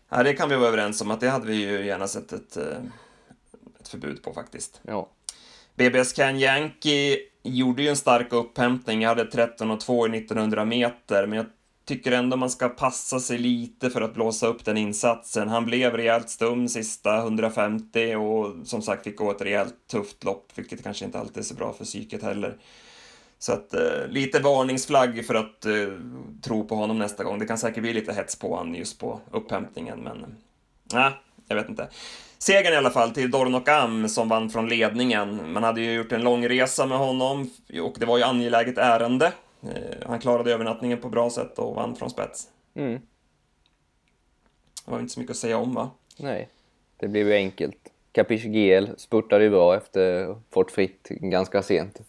ja, 0.09 0.23
det 0.23 0.33
kan 0.33 0.49
vi 0.49 0.57
vara 0.57 0.69
överens 0.69 1.01
om 1.01 1.11
att 1.11 1.21
det 1.21 1.29
hade 1.29 1.47
vi 1.47 1.55
ju 1.55 1.87
gärna 1.87 2.09
sett 2.09 2.33
ett, 2.33 2.57
eh, 2.57 2.79
ett 3.81 3.89
förbud 3.89 4.23
på 4.23 4.33
faktiskt. 4.33 4.81
Ja. 4.83 5.11
BBS 5.75 6.13
Can 6.13 6.39
Yankee 6.39 7.19
gjorde 7.43 7.83
ju 7.83 7.89
en 7.89 7.97
stark 7.97 8.33
upphämtning. 8.33 9.03
Jag 9.03 9.09
hade 9.09 9.25
13 9.25 9.71
och 9.71 9.81
2 9.81 10.07
i 10.07 10.11
1900 10.11 10.65
meter, 10.65 11.27
men 11.27 11.37
jag 11.37 11.47
tycker 11.85 12.13
ändå 12.13 12.37
man 12.37 12.51
ska 12.51 12.69
passa 12.69 13.21
sig 13.21 13.39
lite 13.39 13.91
för 13.91 14.01
att 14.01 14.15
blåsa 14.15 14.47
upp 14.47 14.65
den 14.65 14.77
insatsen. 14.77 15.49
Han 15.49 15.65
blev 15.65 15.97
rejält 15.97 16.31
stum 16.31 16.69
sista 16.69 17.19
150 17.19 18.15
och 18.15 18.67
som 18.67 18.83
sagt 18.83 19.05
fick 19.05 19.17
gå 19.17 19.31
ett 19.31 19.43
rejält 19.43 19.75
tufft 19.91 20.25
lopp, 20.25 20.53
vilket 20.55 20.83
kanske 20.83 21.05
inte 21.05 21.19
alltid 21.19 21.39
är 21.39 21.43
så 21.43 21.55
bra 21.55 21.73
för 21.73 21.85
psyket 21.85 22.23
heller. 22.23 22.57
Så 23.39 23.53
att 23.53 23.75
eh, 23.75 24.09
lite 24.09 24.41
varningsflagg 24.41 25.27
för 25.27 25.35
att 25.35 25.65
eh, 25.65 25.73
tro 26.43 26.69
på 26.69 26.75
honom 26.75 26.99
nästa 26.99 27.25
gång. 27.25 27.39
Det 27.39 27.47
kan 27.47 27.59
säkert 27.59 27.83
bli 27.83 27.93
lite 27.93 28.13
hets 28.13 28.39
på 28.39 28.57
honom 28.57 28.75
just 28.75 29.01
på 29.01 29.21
upphämtningen, 29.31 30.01
men 30.01 30.37
nej, 30.93 31.07
äh, 31.07 31.13
jag 31.49 31.57
vet 31.57 31.69
inte. 31.69 31.89
Segern 32.39 32.73
i 32.73 32.77
alla 32.77 32.91
fall 32.91 33.11
till 33.11 33.31
Dornok 33.31 33.69
Am 33.69 34.09
som 34.09 34.29
vann 34.29 34.51
från 34.51 34.69
ledningen. 34.69 35.53
Man 35.53 35.63
hade 35.63 35.81
ju 35.81 35.93
gjort 35.93 36.13
en 36.13 36.23
lång 36.23 36.49
resa 36.49 36.87
med 36.87 36.99
honom 36.99 37.51
och 37.83 37.97
det 37.99 38.07
var 38.07 38.19
ju 38.19 38.25
angeläget 38.25 38.79
ärende. 38.79 39.33
Eh, 39.63 40.07
han 40.07 40.19
klarade 40.19 40.53
övernattningen 40.53 40.99
på 40.99 41.09
bra 41.09 41.31
sätt 41.31 41.59
och 41.59 41.75
vann 41.75 41.97
från 41.97 42.11
spets. 42.11 42.49
Mm. 42.75 43.01
Det 44.85 44.91
var 44.91 45.01
inte 45.01 45.13
så 45.13 45.21
mycket 45.21 45.31
att 45.31 45.37
säga 45.37 45.59
om 45.59 45.75
va? 45.75 45.91
Nej, 46.19 46.49
det 46.97 47.09
blev 47.09 47.29
ju 47.29 47.35
enkelt. 47.35 47.93
Capiche 48.13 48.49
GL 48.49 48.87
spurtade 48.97 49.45
ju 49.45 49.51
bra 49.51 49.77
efter 49.77 50.35
Fort 50.51 50.71
Fritt 50.71 51.09
ganska 51.09 51.63
sent. 51.63 52.01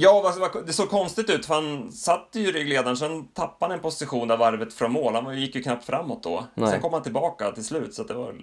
Ja, 0.00 0.34
det 0.66 0.72
såg 0.72 0.88
konstigt 0.88 1.30
ut 1.30 1.46
för 1.46 1.54
han 1.54 1.92
satt 1.92 2.28
ju 2.32 2.48
i 2.48 2.52
ryggledaren, 2.52 2.96
sen 2.96 3.28
tappade 3.28 3.72
han 3.72 3.78
en 3.78 3.82
position 3.82 4.28
där 4.28 4.36
varvet 4.36 4.74
från 4.74 4.92
mål. 4.92 5.14
Han 5.14 5.40
gick 5.40 5.54
ju 5.54 5.62
knappt 5.62 5.84
framåt 5.84 6.22
då. 6.22 6.44
Nej. 6.54 6.70
Sen 6.70 6.80
kom 6.80 6.92
han 6.92 7.02
tillbaka 7.02 7.50
till 7.52 7.64
slut, 7.64 7.94
så 7.94 8.02
det 8.02 8.14
var 8.14 8.34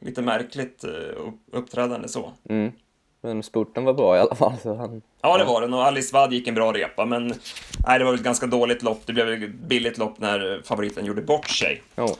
lite 0.00 0.22
märkligt 0.22 0.84
eh, 0.84 0.90
uppträdande 1.52 2.08
så. 2.08 2.32
Mm. 2.48 2.72
Men 3.20 3.42
spurten 3.42 3.84
var 3.84 3.94
bra 3.94 4.16
i 4.16 4.20
alla 4.20 4.34
fall. 4.34 4.52
Så 4.62 4.74
han... 4.74 5.02
Ja, 5.22 5.38
det 5.38 5.44
var 5.44 5.60
den 5.60 5.74
och 5.74 5.84
Alice 5.84 6.14
Wad 6.14 6.32
gick 6.32 6.48
en 6.48 6.54
bra 6.54 6.72
repa, 6.72 7.04
men 7.04 7.26
nej, 7.86 7.98
det 7.98 8.04
var 8.04 8.12
väl 8.12 8.20
ett 8.20 8.24
ganska 8.24 8.46
dåligt 8.46 8.82
lopp. 8.82 9.02
Det 9.06 9.12
blev 9.12 9.42
ett 9.42 9.54
billigt 9.54 9.98
lopp 9.98 10.18
när 10.18 10.62
favoriten 10.64 11.04
gjorde 11.04 11.22
bort 11.22 11.48
sig. 11.48 11.82
Oh. 11.96 12.14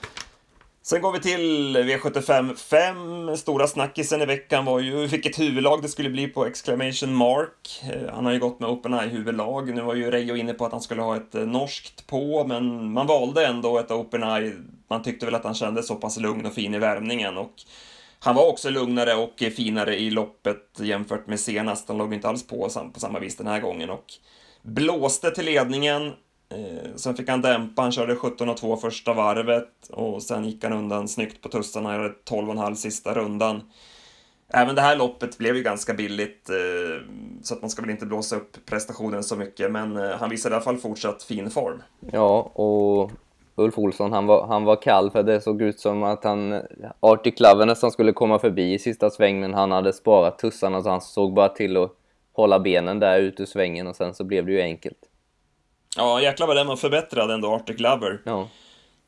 Sen 0.83 1.03
går 1.03 1.13
vi 1.13 1.21
till 1.21 1.77
V75 1.77 2.55
5. 2.55 3.37
Stora 3.37 3.67
snackisen 3.67 4.23
i 4.23 4.27
veckan 4.27 4.65
var 4.65 4.81
ju 4.81 5.07
vilket 5.07 5.39
huvudlag 5.39 5.83
det 5.83 5.89
skulle 5.89 6.11
bli 6.11 6.29
på 6.29 6.47
Exclamation 6.47 7.15
Mark. 7.15 7.83
Eh, 7.93 8.15
han 8.15 8.25
har 8.25 8.33
ju 8.33 8.39
gått 8.39 8.61
med 8.61 8.71
Open 8.71 8.95
Eye-huvudlag. 8.95 9.75
Nu 9.75 9.81
var 9.81 9.95
ju 9.95 10.11
Reijo 10.11 10.37
inne 10.37 10.55
på 10.55 10.67
att 10.67 10.73
han 10.73 10.81
skulle 10.81 11.03
ha 11.03 11.17
ett 11.17 11.35
eh, 11.35 11.47
norskt 11.47 12.07
på, 12.07 12.45
men 12.45 12.93
man 12.93 13.07
valde 13.07 13.47
ändå 13.47 13.79
ett 13.79 13.91
Open 13.91 14.23
Eye. 14.23 14.53
Man 14.91 15.03
tyckte 15.03 15.27
väl 15.27 15.35
att 15.35 15.45
han 15.45 15.55
kändes 15.55 15.87
så 15.87 15.95
pass 15.95 16.19
lugn 16.19 16.47
och 16.47 16.55
fin 16.55 16.75
i 16.75 16.79
värmningen 16.79 17.37
och 17.37 17.55
han 18.21 18.35
var 18.35 18.51
också 18.51 18.71
lugnare 18.71 19.15
och 19.15 19.43
finare 19.57 19.97
i 19.97 20.11
loppet 20.11 20.81
jämfört 20.81 21.27
med 21.27 21.41
senast. 21.41 21.89
Han 21.89 21.99
låg 21.99 22.15
inte 22.15 22.29
alls 22.29 22.47
på 22.47 22.71
på 22.95 23.01
samma 23.01 23.19
vis 23.19 23.37
den 23.37 23.47
här 23.47 23.61
gången 23.61 23.91
och 23.91 24.05
blåste 24.63 25.31
till 25.31 25.45
ledningen 25.45 26.13
Eh, 26.51 26.95
sen 26.97 27.15
fick 27.15 27.29
han 27.29 27.43
dämpa, 27.43 27.83
han 27.83 27.93
körde 27.93 28.15
17,2 28.15 28.77
första 28.77 29.13
varvet 29.13 29.89
och 29.91 30.23
sen 30.23 30.45
gick 30.45 30.65
han 30.65 30.73
undan 30.73 31.09
snyggt 31.09 31.43
på 31.43 31.49
tussarna, 31.49 31.89
han 31.89 32.03
gjorde 32.03 32.15
12,5 32.31 32.75
sista 32.75 33.15
rundan. 33.15 33.63
Även 34.49 34.75
det 34.75 34.81
här 34.81 34.97
loppet 34.97 35.39
blev 35.39 35.57
ju 35.57 35.63
ganska 35.63 35.95
billigt, 35.95 36.51
eh, 36.51 37.07
så 37.43 37.55
att 37.55 37.61
man 37.61 37.71
ska 37.71 37.83
väl 37.83 37.91
inte 37.91 38.07
blåsa 38.07 38.37
upp 38.37 38.57
prestationen 38.67 39.25
så 39.25 39.37
mycket, 39.37 39.71
men 39.71 39.97
eh, 39.97 40.11
han 40.11 40.31
visade 40.31 40.53
i 40.53 40.57
alla 40.57 40.65
fall 40.65 40.77
fortsatt 40.77 41.23
fin 41.23 41.51
form. 41.51 41.83
Ja, 42.13 42.41
och 42.41 43.11
Ulf 43.55 43.79
Olsson, 43.79 44.13
han 44.13 44.27
var, 44.27 44.47
han 44.47 44.65
var 44.65 44.83
kall 44.83 45.11
för 45.11 45.23
det 45.23 45.41
såg 45.41 45.63
ut 45.63 45.81
som 45.81 46.03
att 46.03 46.25
han, 46.25 46.63
Arctic 47.01 47.41
Lover 47.41 47.67
nästan 47.67 47.91
skulle 47.91 48.13
komma 48.13 48.39
förbi 48.39 48.75
i 48.75 48.79
sista 48.79 49.11
sväng, 49.11 49.41
men 49.41 49.55
han 49.55 49.73
hade 49.73 49.93
sparat 49.93 50.39
tussarna 50.39 50.83
så 50.83 50.91
han 50.91 51.01
såg 51.01 51.35
bara 51.35 51.49
till 51.49 51.77
att 51.77 51.93
hålla 52.33 52.61
benen 52.61 52.99
där 52.99 53.19
ute 53.21 53.43
ur 53.43 53.47
svängen 53.47 53.87
och 53.87 53.97
sen 53.97 54.15
så 54.15 54.25
blev 54.25 54.47
det 54.47 54.53
ju 54.53 54.61
enkelt. 54.61 55.08
Ja, 55.97 56.23
jäklar 56.23 56.47
vad 56.47 56.57
den 56.57 56.67
var 56.67 56.77
förbättrad 56.77 57.31
ändå, 57.31 57.55
Arctic 57.55 57.81
Lover. 57.81 58.21
Ja. 58.25 58.49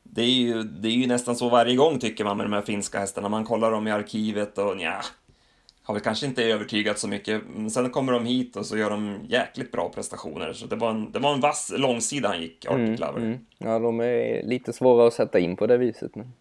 Det 0.03 0.21
är, 0.21 0.25
ju, 0.25 0.63
det 0.63 0.87
är 0.87 0.91
ju 0.91 1.07
nästan 1.07 1.35
så 1.35 1.49
varje 1.49 1.75
gång 1.75 1.99
tycker 1.99 2.23
man 2.23 2.37
med 2.37 2.45
de 2.45 2.53
här 2.53 2.61
finska 2.61 2.99
hästarna. 2.99 3.29
Man 3.29 3.45
kollar 3.45 3.71
dem 3.71 3.87
i 3.87 3.91
arkivet 3.91 4.57
och 4.57 4.75
ja, 4.79 5.01
har 5.83 5.93
väl 5.93 6.03
kanske 6.03 6.25
inte 6.25 6.43
övertygat 6.43 6.99
så 6.99 7.07
mycket. 7.07 7.41
Men 7.55 7.69
sen 7.69 7.89
kommer 7.89 8.13
de 8.13 8.25
hit 8.25 8.55
och 8.55 8.65
så 8.65 8.77
gör 8.77 8.89
de 8.89 9.19
jäkligt 9.27 9.71
bra 9.71 9.89
prestationer. 9.89 10.53
Så 10.53 10.65
det 10.65 10.75
var 10.75 10.89
en, 10.89 11.11
det 11.11 11.19
var 11.19 11.33
en 11.33 11.39
vass 11.39 11.73
långsida 11.77 12.27
han 12.27 12.41
gick, 12.41 12.65
Arctic 12.65 12.99
Lover. 12.99 13.21
Mm. 13.21 13.39
Ja, 13.57 13.79
de 13.79 13.99
är 13.99 14.43
lite 14.43 14.73
svåra 14.73 15.07
att 15.07 15.13
sätta 15.13 15.39
in 15.39 15.55
på 15.55 15.67
det 15.67 15.77
viset. 15.77 16.15
Men 16.15 16.33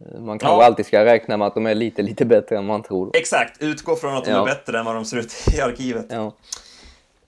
eh, 0.00 0.20
man 0.20 0.38
kanske 0.38 0.62
ja. 0.62 0.66
alltid 0.66 0.86
ska 0.86 1.04
räkna 1.04 1.36
med 1.36 1.46
att 1.46 1.54
de 1.54 1.66
är 1.66 1.74
lite, 1.74 2.02
lite 2.02 2.24
bättre 2.24 2.58
än 2.58 2.66
man 2.66 2.82
tror. 2.82 3.10
Exakt, 3.16 3.62
utgå 3.62 3.96
från 3.96 4.16
att 4.16 4.24
de 4.24 4.30
ja. 4.30 4.42
är 4.42 4.46
bättre 4.46 4.78
än 4.78 4.84
vad 4.84 4.94
de 4.94 5.04
ser 5.04 5.16
ut 5.16 5.34
i 5.56 5.60
arkivet. 5.60 6.06
Ja. 6.08 6.32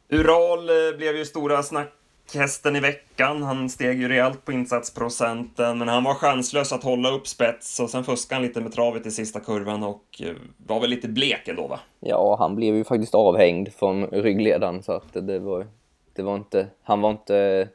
Ural 0.08 0.68
eh, 0.68 0.96
blev 0.96 1.16
ju 1.16 1.24
stora 1.24 1.62
snack 1.62 1.92
hästen 2.34 2.76
i 2.76 2.80
veckan. 2.80 3.42
Han 3.42 3.70
steg 3.70 4.00
ju 4.00 4.08
rejält 4.08 4.44
på 4.44 4.52
insatsprocenten, 4.52 5.78
men 5.78 5.88
han 5.88 6.04
var 6.04 6.14
chanslös 6.14 6.72
att 6.72 6.84
hålla 6.84 7.10
upp 7.10 7.26
spets 7.26 7.80
och 7.80 7.90
sen 7.90 8.04
fuskade 8.04 8.36
han 8.36 8.46
lite 8.46 8.60
med 8.60 8.72
travet 8.72 9.06
i 9.06 9.10
sista 9.10 9.40
kurvan 9.40 9.82
och 9.82 10.22
eh, 10.22 10.34
var 10.66 10.80
väl 10.80 10.90
lite 10.90 11.08
blek 11.08 11.48
ändå 11.48 11.66
va? 11.66 11.80
Ja, 12.00 12.36
han 12.38 12.54
blev 12.54 12.76
ju 12.76 12.84
faktiskt 12.84 13.14
avhängd 13.14 13.68
från 13.72 14.06
ryggledaren 14.06 14.82
så 14.82 14.92
att 14.92 15.12
det 15.12 15.38
var, 15.38 15.66
det 16.12 16.22
var 16.22 16.36
inte, 16.36 16.66
han 16.82 17.00
var 17.00 17.10
inte 17.10 17.68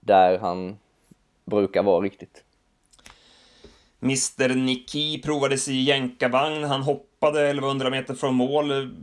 där 0.00 0.38
han 0.38 0.78
brukar 1.44 1.82
vara 1.82 2.00
riktigt. 2.00 2.44
Mr 4.02 4.54
Niki 4.54 5.22
provades 5.22 5.68
i 5.68 5.74
jänkarvagn. 5.74 6.64
Han 6.64 6.82
hoppade 6.82 7.48
1100 7.48 7.90
meter 7.90 8.14
från 8.14 8.34
mål. 8.34 8.96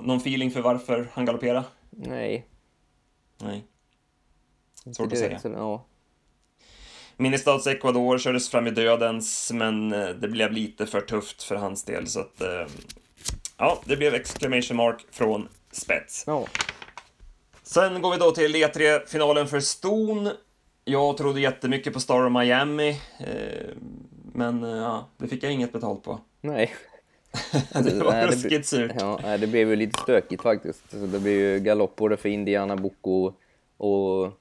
Någon 0.00 0.16
feeling 0.16 0.50
för 0.50 0.60
varför 0.60 1.08
han 1.12 1.24
galopperade? 1.24 1.64
Nej, 1.90 2.46
Nej. 3.40 3.64
Svårt 4.92 5.12
att 5.12 5.18
säga. 5.18 5.40
Ja. 5.44 5.84
Ministads 7.16 7.66
Ecuador 7.66 8.18
kördes 8.18 8.50
fram 8.50 8.66
i 8.66 8.70
dödens, 8.70 9.52
men 9.52 9.92
eh, 9.92 10.08
det 10.08 10.28
blev 10.28 10.52
lite 10.52 10.86
för 10.86 11.00
tufft 11.00 11.42
för 11.42 11.56
hans 11.56 11.84
del, 11.84 12.06
så 12.06 12.20
att... 12.20 12.40
Eh, 12.40 12.66
ja, 13.56 13.78
det 13.84 13.96
blev 13.96 14.14
exclamation 14.14 14.76
mark 14.76 15.06
från 15.10 15.48
spets. 15.72 16.24
Ja. 16.26 16.46
Sen 17.62 18.02
går 18.02 18.10
vi 18.10 18.16
då 18.16 18.30
till 18.30 18.56
E3-finalen 18.56 19.46
för 19.46 19.60
Ston. 19.60 20.30
Jag 20.84 21.16
trodde 21.16 21.40
jättemycket 21.40 21.92
på 21.92 22.00
Star 22.00 22.26
of 22.26 22.32
Miami, 22.32 22.88
eh, 23.18 23.74
men 24.32 24.62
ja, 24.62 25.08
det 25.16 25.28
fick 25.28 25.42
jag 25.42 25.52
inget 25.52 25.72
betalt 25.72 26.02
på. 26.02 26.20
Nej. 26.40 26.74
Det 27.72 28.04
var 28.04 28.26
ruskigt 28.26 28.66
surt. 28.66 28.92
Ja, 28.98 29.36
det 29.40 29.46
blev 29.46 29.68
ju 29.68 29.76
lite 29.76 30.00
stökigt 30.00 30.42
faktiskt. 30.42 30.90
det 30.90 31.20
blev 31.20 31.34
ju 31.34 31.58
galopp 31.58 31.96
både 31.96 32.16
för 32.16 32.28
Indiana 32.28 32.76
Boko 32.76 33.32
och 33.76 34.32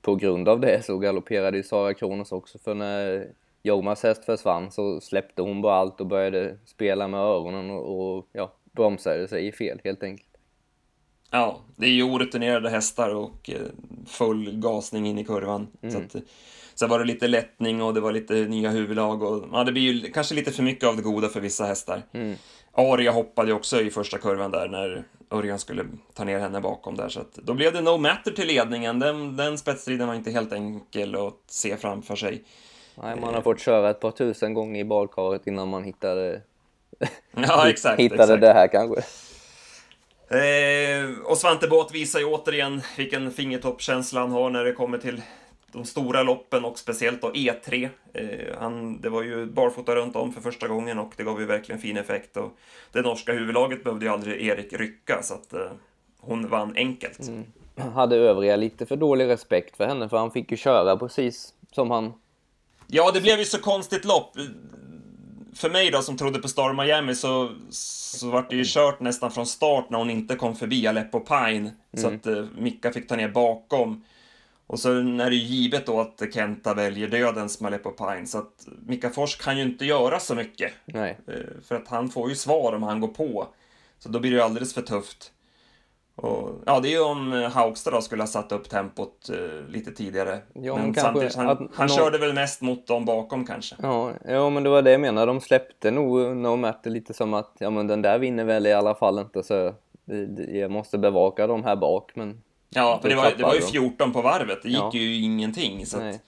på 0.00 0.14
grund 0.14 0.48
av 0.48 0.60
det 0.60 0.84
så 0.84 0.98
galopperade 0.98 1.56
ju 1.56 1.62
Sara 1.62 1.94
Kronos 1.94 2.32
också 2.32 2.58
för 2.58 2.74
när 2.74 3.28
Jomas 3.62 4.02
häst 4.02 4.24
försvann 4.24 4.70
så 4.70 5.00
släppte 5.00 5.42
hon 5.42 5.62
bara 5.62 5.74
allt 5.74 6.00
och 6.00 6.06
började 6.06 6.58
spela 6.64 7.08
med 7.08 7.20
öronen 7.20 7.70
och, 7.70 8.16
och 8.16 8.28
ja, 8.32 8.52
bromsade 8.72 9.28
sig 9.28 9.46
i 9.46 9.52
fel 9.52 9.80
helt 9.84 10.02
enkelt. 10.02 10.31
Ja, 11.32 11.60
det 11.76 11.86
är 11.86 11.90
ju 11.90 12.02
orutinerade 12.02 12.70
hästar 12.70 13.14
och 13.14 13.50
eh, 13.50 13.56
full 14.06 14.60
gasning 14.60 15.06
in 15.06 15.18
i 15.18 15.24
kurvan. 15.24 15.68
Mm. 15.82 15.94
Så 15.94 16.18
att, 16.18 16.24
Sen 16.74 16.88
var 16.88 16.98
det 16.98 17.04
lite 17.04 17.28
lättning 17.28 17.82
och 17.82 17.94
det 17.94 18.00
var 18.00 18.12
lite 18.12 18.34
nya 18.34 18.70
huvudlag 18.70 19.22
och 19.22 19.44
ja, 19.52 19.64
det 19.64 19.72
blir 19.72 19.92
ju 19.92 20.12
kanske 20.12 20.34
lite 20.34 20.52
för 20.52 20.62
mycket 20.62 20.88
av 20.88 20.96
det 20.96 21.02
goda 21.02 21.28
för 21.28 21.40
vissa 21.40 21.64
hästar. 21.64 22.02
Mm. 22.12 22.36
Aria 22.72 23.12
hoppade 23.12 23.52
också 23.52 23.80
i 23.80 23.90
första 23.90 24.18
kurvan 24.18 24.50
där 24.50 24.68
när 24.68 25.04
Örjan 25.30 25.58
skulle 25.58 25.84
ta 26.14 26.24
ner 26.24 26.38
henne 26.38 26.60
bakom 26.60 26.96
där, 26.96 27.08
så 27.08 27.20
att 27.20 27.34
då 27.34 27.54
blev 27.54 27.72
det 27.72 27.80
no 27.80 27.96
matter 27.96 28.30
till 28.30 28.46
ledningen. 28.46 28.98
Den, 28.98 29.36
den 29.36 29.58
spetsstriden 29.58 30.08
var 30.08 30.14
inte 30.14 30.30
helt 30.30 30.52
enkel 30.52 31.14
att 31.14 31.34
se 31.46 31.76
framför 31.76 32.16
sig. 32.16 32.44
Nej, 32.94 33.20
man 33.20 33.34
har 33.34 33.42
fått 33.42 33.60
köra 33.60 33.90
ett 33.90 34.00
par 34.00 34.10
tusen 34.10 34.54
gånger 34.54 34.80
i 34.80 34.84
badkaret 34.84 35.46
innan 35.46 35.68
man 35.68 35.84
hittade, 35.84 36.40
ja, 37.36 37.68
exakt, 37.68 38.00
hittade 38.00 38.22
exakt. 38.22 38.40
det 38.40 38.52
här 38.52 38.68
kanske. 38.68 39.02
Eh, 40.32 41.18
och 41.24 41.38
Svante 41.38 41.68
Båt 41.68 41.94
visar 41.94 42.18
ju 42.18 42.24
återigen 42.24 42.82
vilken 42.96 43.30
fingertoppkänsla 43.30 44.20
han 44.20 44.30
har 44.30 44.50
när 44.50 44.64
det 44.64 44.72
kommer 44.72 44.98
till 44.98 45.22
de 45.72 45.84
stora 45.84 46.22
loppen 46.22 46.64
och 46.64 46.78
speciellt 46.78 47.22
då 47.22 47.30
E3. 47.32 47.88
Eh, 48.14 48.58
han, 48.58 49.00
det 49.00 49.08
var 49.08 49.22
ju 49.22 49.46
barfota 49.46 49.94
runt 49.94 50.16
om 50.16 50.32
för 50.32 50.40
första 50.40 50.68
gången 50.68 50.98
och 50.98 51.12
det 51.16 51.22
gav 51.22 51.40
ju 51.40 51.46
verkligen 51.46 51.80
fin 51.80 51.96
effekt. 51.96 52.36
Och 52.36 52.56
det 52.92 53.02
norska 53.02 53.32
huvudlaget 53.32 53.84
behövde 53.84 54.06
ju 54.06 54.12
aldrig 54.12 54.46
Erik 54.46 54.72
rycka 54.72 55.22
så 55.22 55.34
att 55.34 55.52
eh, 55.52 55.60
hon 56.20 56.48
vann 56.48 56.72
enkelt. 56.76 57.28
Mm. 57.28 57.44
Hade 57.94 58.16
övriga 58.16 58.56
lite 58.56 58.86
för 58.86 58.96
dålig 58.96 59.28
respekt 59.28 59.76
för 59.76 59.86
henne 59.86 60.08
för 60.08 60.16
han 60.16 60.30
fick 60.30 60.50
ju 60.50 60.56
köra 60.56 60.96
precis 60.96 61.54
som 61.72 61.90
han... 61.90 62.12
Ja, 62.86 63.10
det 63.14 63.20
blev 63.20 63.38
ju 63.38 63.44
så 63.44 63.58
konstigt 63.58 64.04
lopp. 64.04 64.36
För 65.54 65.70
mig 65.70 65.90
då 65.90 66.02
som 66.02 66.16
trodde 66.16 66.38
på 66.38 66.48
Star 66.48 66.72
Miami 66.72 67.14
så, 67.14 67.52
så 67.70 68.30
var 68.30 68.46
det 68.50 68.56
ju 68.56 68.64
kört 68.66 69.00
nästan 69.00 69.30
från 69.30 69.46
start 69.46 69.90
när 69.90 69.98
hon 69.98 70.10
inte 70.10 70.36
kom 70.36 70.56
förbi 70.56 70.86
Aleppo 70.86 71.20
Pine. 71.20 71.58
Mm. 71.58 71.72
Så 71.96 72.06
att 72.08 72.26
eh, 72.26 72.44
Micka 72.58 72.92
fick 72.92 73.08
ta 73.08 73.16
ner 73.16 73.28
bakom. 73.28 74.04
Och 74.66 74.80
så 74.80 74.92
är 74.98 75.30
det 75.30 75.36
ju 75.36 75.42
givet 75.42 75.86
då 75.86 76.00
att 76.00 76.22
Kenta 76.34 76.74
väljer 76.74 77.08
dödens 77.08 77.60
med 77.60 77.68
Aleppo 77.68 77.90
Pine, 77.90 78.26
så 78.26 78.38
att 78.38 78.68
Mika 78.86 79.10
Fors 79.10 79.36
kan 79.36 79.56
ju 79.56 79.62
inte 79.62 79.84
göra 79.84 80.20
så 80.20 80.34
mycket. 80.34 80.72
Eh, 81.26 81.34
för 81.68 81.74
att 81.74 81.88
han 81.88 82.08
får 82.08 82.28
ju 82.28 82.36
svar 82.36 82.72
om 82.72 82.82
han 82.82 83.00
går 83.00 83.08
på. 83.08 83.48
Så 83.98 84.08
då 84.08 84.20
blir 84.20 84.30
det 84.30 84.36
ju 84.36 84.42
alldeles 84.42 84.74
för 84.74 84.82
tufft. 84.82 85.32
Och, 86.22 86.50
ja, 86.66 86.80
det 86.80 86.88
är 86.88 86.90
ju 86.90 87.00
om 87.00 87.50
Haugstad 87.52 87.90
då 87.90 88.00
skulle 88.00 88.22
ha 88.22 88.26
satt 88.26 88.52
upp 88.52 88.68
tempot 88.68 89.30
uh, 89.32 89.68
lite 89.68 89.92
tidigare. 89.92 90.38
Ja, 90.52 90.76
men, 90.76 90.84
men 90.84 90.94
samtidigt, 90.94 91.34
han, 91.34 91.68
han 91.74 91.86
no... 91.86 91.94
körde 91.94 92.18
väl 92.18 92.32
mest 92.32 92.60
mot 92.60 92.86
dem 92.86 93.04
bakom 93.04 93.46
kanske. 93.46 93.76
Ja, 93.82 94.12
ja, 94.24 94.50
men 94.50 94.62
det 94.62 94.70
var 94.70 94.82
det 94.82 94.90
jag 94.90 95.00
menade. 95.00 95.26
De 95.26 95.40
släppte 95.40 95.90
nog 95.90 96.36
No 96.36 96.56
Matter 96.56 96.90
lite 96.90 97.14
som 97.14 97.34
att 97.34 97.52
ja, 97.58 97.70
men 97.70 97.86
den 97.86 98.02
där 98.02 98.18
vinner 98.18 98.44
väl 98.44 98.66
i 98.66 98.72
alla 98.72 98.94
fall 98.94 99.18
inte 99.18 99.42
så 99.42 99.74
jag 100.48 100.70
måste 100.70 100.98
bevaka 100.98 101.46
dem 101.46 101.64
här 101.64 101.76
bak. 101.76 102.10
Men 102.14 102.42
Ja, 102.74 102.98
för 103.02 103.08
det 103.08 103.14
var, 103.14 103.32
det 103.36 103.42
var 103.42 103.54
ju 103.54 103.60
14 103.60 104.12
på 104.12 104.22
varvet. 104.22 104.62
Det 104.62 104.68
gick 104.68 104.78
ja. 104.78 104.90
ju 104.92 105.16
ingenting. 105.16 105.86
Så 105.86 106.00
att, 106.00 106.20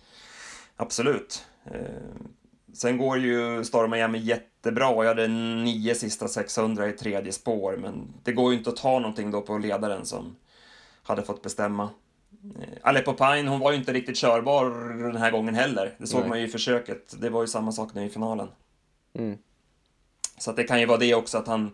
absolut. 0.77 1.45
Eh, 1.67 1.81
sen 2.75 2.99
går 2.99 3.19
ju 3.19 3.65
Star 3.65 3.89
Miami 3.89 4.19
jättebra. 4.65 5.05
Jag 5.05 5.09
hade 5.09 5.29
nio 5.29 5.95
sista 5.95 6.29
600 6.29 6.89
i 6.89 6.93
tredje 6.93 7.33
spår, 7.33 7.77
men 7.77 8.15
det 8.23 8.33
går 8.33 8.53
ju 8.53 8.59
inte 8.59 8.71
att 8.71 8.77
ta 8.77 8.99
någonting 8.99 9.31
då 9.31 9.41
på 9.41 9.59
ledaren 9.59 10.05
som 10.05 10.37
hade 11.03 11.23
fått 11.23 11.43
bestämma. 11.43 11.91
Eh, 12.61 12.69
Aleppo 12.83 13.13
Pine, 13.13 13.49
hon 13.49 13.61
var 13.61 13.73
ju 13.73 13.79
inte 13.79 13.93
riktigt 13.93 14.17
körbar 14.17 14.65
den 15.03 15.17
här 15.17 15.31
gången 15.31 15.55
heller. 15.55 15.95
Det 15.99 16.07
såg 16.07 16.21
Nej. 16.21 16.29
man 16.29 16.41
ju 16.41 16.47
i 16.47 16.49
försöket. 16.49 17.15
Det 17.21 17.31
var 17.31 17.41
ju 17.41 17.47
samma 17.47 17.73
sak 17.73 17.95
nu 17.95 18.05
i 18.05 18.11
finalen. 18.11 18.49
Mm. 19.15 19.39
Så 20.39 20.53
det 20.53 20.65
kan 20.65 20.81
ju 20.81 20.87
vara 20.87 20.99
det 20.99 21.15
också, 21.15 21.39
att 21.39 21.47
han, 21.47 21.71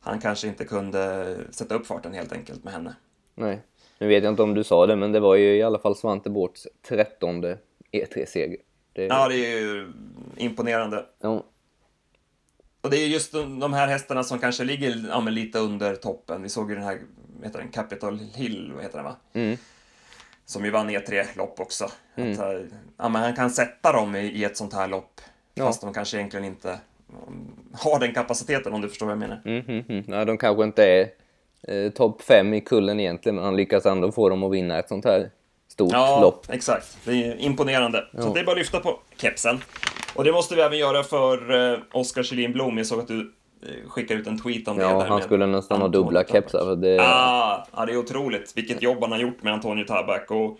han 0.00 0.20
kanske 0.20 0.48
inte 0.48 0.64
kunde 0.64 1.36
sätta 1.50 1.74
upp 1.74 1.86
farten 1.86 2.14
helt 2.14 2.32
enkelt 2.32 2.64
med 2.64 2.72
henne. 2.72 2.94
Nej. 3.34 3.60
Nu 3.98 4.08
vet 4.08 4.24
jag 4.24 4.32
inte 4.32 4.42
om 4.42 4.54
du 4.54 4.64
sa 4.64 4.86
det, 4.86 4.96
men 4.96 5.12
det 5.12 5.20
var 5.20 5.34
ju 5.34 5.56
i 5.56 5.62
alla 5.62 5.78
fall 5.78 5.96
Svante 5.96 6.30
Båths 6.30 6.66
trettonde 6.88 7.58
E3-seger. 7.92 8.56
Det... 8.92 9.04
Ja, 9.04 9.28
det 9.28 9.36
är 9.36 9.60
ju 9.60 9.92
imponerande. 10.36 11.06
Ja. 11.20 11.44
Och 12.82 12.90
det 12.90 12.96
är 12.96 13.06
just 13.06 13.32
de, 13.32 13.72
här 13.72 13.86
hästarna 13.86 14.24
som 14.24 14.38
kanske 14.38 14.64
ligger 14.64 15.04
ja, 15.08 15.20
lite 15.20 15.58
under 15.58 15.96
toppen. 15.96 16.42
Vi 16.42 16.48
såg 16.48 16.70
ju 16.70 16.74
den 16.74 16.84
här, 16.84 16.98
heter 17.42 17.58
den, 17.58 17.68
Capital 17.68 18.18
Hill, 18.34 18.72
vad 18.74 18.82
heter 18.82 18.96
den 18.96 19.04
va? 19.04 19.16
Mm. 19.32 19.56
Som 20.46 20.64
ju 20.64 20.70
vann 20.70 20.90
E3-lopp 20.90 21.60
också. 21.60 21.90
Mm. 22.16 22.32
Att, 22.32 22.38
eh, 22.38 22.60
ja, 22.96 23.08
men 23.08 23.22
han 23.22 23.36
kan 23.36 23.50
sätta 23.50 23.92
dem 23.92 24.16
i, 24.16 24.20
i 24.20 24.44
ett 24.44 24.56
sånt 24.56 24.74
här 24.74 24.88
lopp. 24.88 25.20
Ja. 25.54 25.66
Fast 25.66 25.80
de 25.80 25.94
kanske 25.94 26.16
egentligen 26.16 26.44
inte 26.44 26.78
har 27.72 27.98
den 28.00 28.14
kapaciteten 28.14 28.72
om 28.72 28.80
du 28.80 28.88
förstår 28.88 29.06
vad 29.06 29.12
jag 29.12 29.18
menar. 29.18 29.42
Mm, 29.44 29.64
mm, 29.68 29.84
mm. 29.88 30.04
Ja, 30.08 30.24
de 30.24 30.38
kanske 30.38 30.64
inte 30.64 30.84
är 30.84 31.10
eh, 31.68 31.90
topp 31.90 32.22
fem 32.22 32.54
i 32.54 32.60
kullen 32.60 33.00
egentligen, 33.00 33.36
men 33.36 33.44
han 33.44 33.56
lyckas 33.56 33.86
ändå 33.86 34.12
få 34.12 34.28
dem 34.28 34.42
att 34.42 34.52
vinna 34.52 34.78
ett 34.78 34.88
sånt 34.88 35.04
här 35.04 35.30
stort 35.68 35.92
ja, 35.92 36.20
lopp. 36.20 36.44
Ja, 36.48 36.54
exakt. 36.54 36.98
Det 37.04 37.12
är 37.12 37.36
imponerande. 37.36 38.04
Ja. 38.12 38.22
Så 38.22 38.34
det 38.34 38.40
är 38.40 38.44
bara 38.44 38.52
att 38.52 38.58
lyfta 38.58 38.80
på 38.80 38.98
kepsen. 39.16 39.60
Och 40.14 40.24
det 40.24 40.32
måste 40.32 40.54
vi 40.54 40.62
även 40.62 40.78
göra 40.78 41.02
för 41.02 41.72
eh, 41.72 41.78
Oskar 41.92 42.22
Kjellin 42.22 42.52
Blom. 42.52 42.78
Jag 42.78 42.86
såg 42.86 43.00
att 43.00 43.08
du 43.08 43.32
eh, 43.62 43.88
skickade 43.88 44.20
ut 44.20 44.26
en 44.26 44.38
tweet 44.38 44.68
om 44.68 44.76
det. 44.76 44.82
Ja, 44.82 45.06
han 45.08 45.22
skulle 45.22 45.46
nästan 45.46 45.80
ha 45.80 45.88
dubbla 45.88 46.24
kepsar. 46.24 46.76
det... 46.76 46.98
Ah, 47.00 47.66
ja, 47.76 47.86
det 47.86 47.92
är 47.92 47.96
otroligt 47.96 48.52
vilket 48.56 48.82
jobb 48.82 48.98
han 49.00 49.12
har 49.12 49.18
gjort 49.18 49.42
med 49.42 49.52
Antonio 49.52 49.84
Tabak. 49.84 50.30
Och 50.30 50.58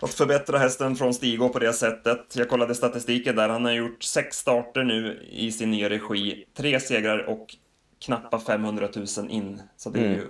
att 0.00 0.14
förbättra 0.14 0.58
hästen 0.58 0.96
från 0.96 1.14
Stigå 1.14 1.48
på 1.48 1.58
det 1.58 1.72
sättet. 1.72 2.36
Jag 2.36 2.48
kollade 2.48 2.74
statistiken 2.74 3.36
där, 3.36 3.48
han 3.48 3.64
har 3.64 3.72
gjort 3.72 4.02
sex 4.02 4.36
starter 4.36 4.84
nu 4.84 5.28
i 5.30 5.52
sin 5.52 5.70
nya 5.70 5.90
regi, 5.90 6.44
tre 6.56 6.80
segrar 6.80 7.18
och 7.18 7.56
knappa 8.04 8.38
500 8.38 8.88
000 8.94 9.30
in. 9.30 9.62
Så 9.76 9.90
det 9.90 10.00
är 10.00 10.10
ju 10.10 10.28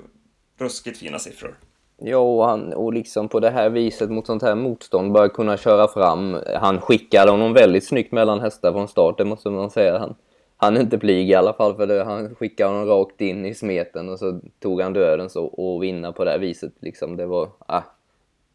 ruskigt 0.59 0.99
fina 0.99 1.19
siffror. 1.19 1.57
Ja, 1.99 2.19
och, 2.19 2.45
han, 2.45 2.73
och 2.73 2.93
liksom 2.93 3.29
på 3.29 3.41
det 3.41 3.50
här 3.50 3.71
viset 3.71 4.11
mot 4.11 4.26
sånt 4.26 4.43
här 4.43 4.55
motstånd 4.55 5.12
bara 5.12 5.29
kunna 5.29 5.57
köra 5.57 5.88
fram. 5.88 6.41
Han 6.61 6.81
skickade 6.81 7.31
honom 7.31 7.53
väldigt 7.53 7.87
snyggt 7.87 8.12
mellan 8.12 8.41
hästar 8.41 8.73
från 8.73 8.88
start, 8.88 9.19
det 9.19 9.25
måste 9.25 9.50
man 9.50 9.71
säga. 9.71 9.99
Han, 9.99 10.15
han 10.57 10.76
är 10.76 10.81
inte 10.81 10.99
blyg 10.99 11.31
i 11.31 11.35
alla 11.35 11.53
fall, 11.53 11.76
för 11.76 11.87
det, 11.87 12.05
han 12.05 12.35
skickade 12.35 12.71
honom 12.71 12.88
rakt 12.88 13.21
in 13.21 13.45
i 13.45 13.55
smeten 13.55 14.09
och 14.09 14.19
så 14.19 14.41
tog 14.61 14.81
han 14.81 14.93
döden 14.93 15.31
så 15.31 15.45
och 15.45 15.83
vinna 15.83 16.12
på 16.12 16.25
det 16.25 16.31
här 16.31 16.38
viset. 16.38 16.73
Liksom, 16.81 17.17
det 17.17 17.26
var 17.26 17.49
ah, 17.67 17.83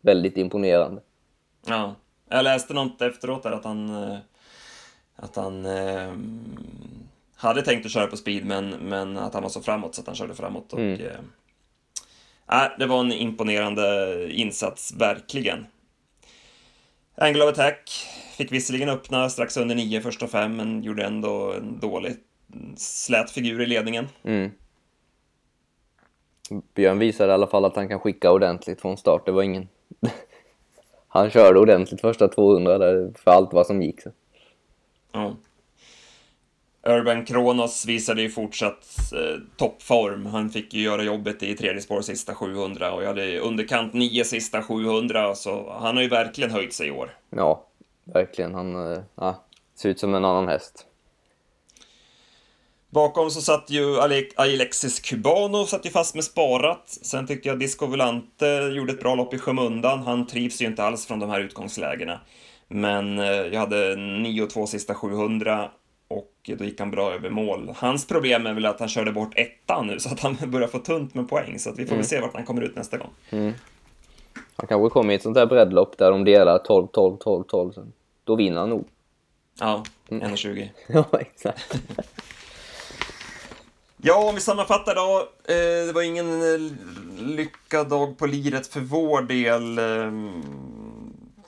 väldigt 0.01 0.37
imponerande. 0.37 1.01
Ja, 1.65 1.95
jag 2.29 2.43
läste 2.43 2.73
något 2.73 3.01
efteråt 3.01 3.43
där 3.43 3.51
att 3.51 3.65
han, 3.65 4.03
eh, 4.03 4.17
att 5.15 5.35
han 5.35 5.65
eh, 5.65 6.11
hade 7.35 7.61
tänkt 7.61 7.85
att 7.85 7.91
köra 7.91 8.07
på 8.07 8.17
speed, 8.17 8.45
men, 8.45 8.69
men 8.69 9.17
att 9.17 9.33
han 9.33 9.43
var 9.43 9.49
så 9.49 9.61
framåt 9.61 9.95
så 9.95 10.01
att 10.01 10.07
han 10.07 10.15
körde 10.15 10.33
framåt. 10.33 10.73
Och, 10.73 10.79
mm. 10.79 11.01
Eh, 12.51 12.71
det 12.79 12.85
var 12.85 12.99
en 12.99 13.11
imponerande 13.11 14.27
insats, 14.31 14.93
verkligen. 14.93 15.65
Angle 17.15 17.43
of 17.43 17.49
Attack 17.49 17.89
fick 18.37 18.51
visserligen 18.51 18.89
öppna 18.89 19.29
strax 19.29 19.57
under 19.57 19.75
nio 19.75 20.01
första 20.01 20.27
fem, 20.27 20.55
men 20.55 20.83
gjorde 20.83 21.05
ändå 21.05 21.53
en 21.53 21.79
dålig 21.79 22.15
slät 22.77 23.31
figur 23.31 23.61
i 23.61 23.65
ledningen. 23.65 24.07
Mm. 24.23 24.51
Björn 26.73 26.99
visade 26.99 27.31
i 27.31 27.33
alla 27.33 27.47
fall 27.47 27.65
att 27.65 27.75
han 27.75 27.87
kan 27.87 27.99
skicka 27.99 28.31
ordentligt 28.31 28.81
från 28.81 28.97
start. 28.97 29.25
Det 29.25 29.31
var 29.31 29.43
ingen... 29.43 29.67
han 31.07 31.29
körde 31.29 31.59
ordentligt 31.59 32.01
första 32.01 32.27
200 32.27 32.77
där 32.77 33.11
för 33.23 33.31
allt 33.31 33.53
vad 33.53 33.67
som 33.67 33.81
gick. 33.81 33.99
Ja. 35.11 35.35
Urban 36.83 37.25
Kronos 37.25 37.85
visade 37.85 38.21
ju 38.21 38.29
fortsatt 38.29 39.13
eh, 39.13 39.41
toppform. 39.57 40.25
Han 40.25 40.49
fick 40.49 40.73
ju 40.73 40.81
göra 40.81 41.03
jobbet 41.03 41.43
i 41.43 41.55
tredje 41.55 41.81
spår 41.81 42.01
sista 42.01 42.35
700 42.35 42.93
och 42.93 43.03
jag 43.03 43.07
hade 43.07 43.39
underkant 43.39 43.93
9 43.93 44.23
sista 44.23 44.63
700, 44.63 45.35
så 45.35 45.73
han 45.79 45.95
har 45.95 46.03
ju 46.03 46.09
verkligen 46.09 46.51
höjt 46.51 46.73
sig 46.73 46.87
i 46.87 46.91
år. 46.91 47.17
Ja, 47.29 47.67
verkligen. 48.03 48.53
Han 48.53 48.93
eh, 48.93 49.35
ser 49.75 49.89
ut 49.89 49.99
som 49.99 50.15
en 50.15 50.25
annan 50.25 50.47
häst. 50.47 50.87
Bakom 52.89 53.29
så 53.29 53.41
satt 53.41 53.69
ju 53.69 53.99
Alexis 54.35 54.99
Cubano 54.99 55.65
satt 55.65 55.85
ju 55.85 55.89
fast 55.89 56.15
med 56.15 56.23
sparat. 56.23 56.89
Sen 57.01 57.27
tyckte 57.27 57.49
jag 57.49 57.59
Disco 57.59 57.85
Volante 57.85 58.71
gjorde 58.75 58.93
ett 58.93 58.99
bra 58.99 59.15
lopp 59.15 59.33
i 59.33 59.37
skymundan. 59.37 59.99
Han 59.99 60.27
trivs 60.27 60.61
ju 60.61 60.65
inte 60.65 60.83
alls 60.83 61.05
från 61.05 61.19
de 61.19 61.29
här 61.29 61.39
utgångslägena. 61.39 62.19
Men 62.67 63.19
eh, 63.19 63.25
jag 63.25 63.59
hade 63.59 63.95
9-2 63.95 64.65
sista 64.65 64.95
700 64.95 65.65
och 65.65 65.80
då 66.45 66.65
gick 66.65 66.79
han 66.79 66.91
bra 66.91 67.13
över 67.13 67.29
mål. 67.29 67.73
Hans 67.75 68.07
problem 68.07 68.45
är 68.45 68.53
väl 68.53 68.65
att 68.65 68.79
han 68.79 68.89
körde 68.89 69.11
bort 69.11 69.33
ettan 69.35 69.87
nu 69.87 69.99
så 69.99 70.09
att 70.09 70.19
han 70.19 70.37
börjar 70.45 70.67
få 70.67 70.79
tunt 70.79 71.13
med 71.13 71.29
poäng. 71.29 71.59
Så 71.59 71.69
att 71.69 71.79
vi 71.79 71.83
får 71.83 71.91
mm. 71.91 71.97
väl 71.97 72.07
se 72.07 72.21
vart 72.21 72.33
han 72.33 72.45
kommer 72.45 72.61
ut 72.61 72.75
nästa 72.75 72.97
gång. 72.97 73.09
Mm. 73.29 73.53
Han 74.55 74.67
kanske 74.67 74.89
kommer 74.89 75.13
i 75.13 75.15
ett 75.15 75.23
sånt 75.23 75.35
där 75.35 75.45
breddlopp 75.45 75.97
där 75.97 76.11
de 76.11 76.23
delar 76.23 76.57
12, 76.57 76.87
12, 76.87 77.17
12, 77.17 77.43
12. 77.43 77.73
Då 78.23 78.35
vinner 78.35 78.59
han 78.59 78.69
nog. 78.69 78.87
Ja, 79.59 79.83
mm. 80.09 80.31
1,20. 80.31 80.69
ja, 80.87 81.05
exakt. 81.19 81.81
Ja, 84.03 84.29
om 84.29 84.35
vi 84.35 84.41
sammanfattar 84.41 84.95
då. 84.95 85.19
Eh, 85.53 85.85
det 85.87 85.91
var 85.93 86.01
ingen 86.01 86.41
eh, 86.41 86.71
lyckad 87.17 87.89
dag 87.89 88.17
på 88.17 88.25
liret 88.25 88.67
för 88.67 88.79
vår 88.79 89.21
del. 89.21 89.77
Eh, 89.77 90.11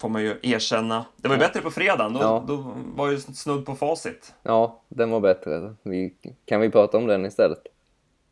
får 0.04 0.10
man 0.10 0.22
ju 0.22 0.40
erkänna. 0.42 1.06
Det 1.16 1.28
var 1.28 1.36
ju 1.36 1.40
bättre 1.40 1.62
på 1.62 1.72
fredagen, 1.72 2.14
då, 2.14 2.20
ja. 2.22 2.44
då 2.48 2.74
var 2.96 3.12
ju 3.12 3.20
snudd 3.20 3.66
på 3.66 3.76
facit. 3.76 4.34
Ja, 4.44 4.82
den 4.88 5.10
var 5.10 5.20
bättre. 5.20 5.76
Vi, 5.84 6.14
kan 6.46 6.62
vi 6.62 6.70
prata 6.70 6.98
om 6.98 7.08
den 7.08 7.26
istället? 7.26 7.68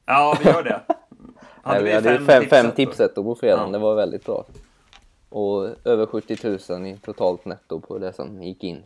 Ja, 0.05 0.37
vi 0.43 0.49
gör 0.49 0.63
det. 0.63 0.81
Hade 1.63 1.83
vi, 1.83 1.93
hade 1.93 2.17
fem, 2.17 2.25
fem, 2.25 2.45
fem 2.49 2.71
tipsettor 2.71 3.23
på 3.23 3.35
fredagen, 3.35 3.65
ja. 3.65 3.71
det 3.71 3.77
var 3.77 3.95
väldigt 3.95 4.25
bra. 4.25 4.45
Och 5.29 5.69
över 5.87 6.05
70 6.05 6.59
000 6.69 6.87
i 6.87 6.97
totalt 6.97 7.45
netto 7.45 7.79
på 7.79 7.97
det 7.97 8.13
som 8.13 8.43
gick 8.43 8.63
in. 8.63 8.83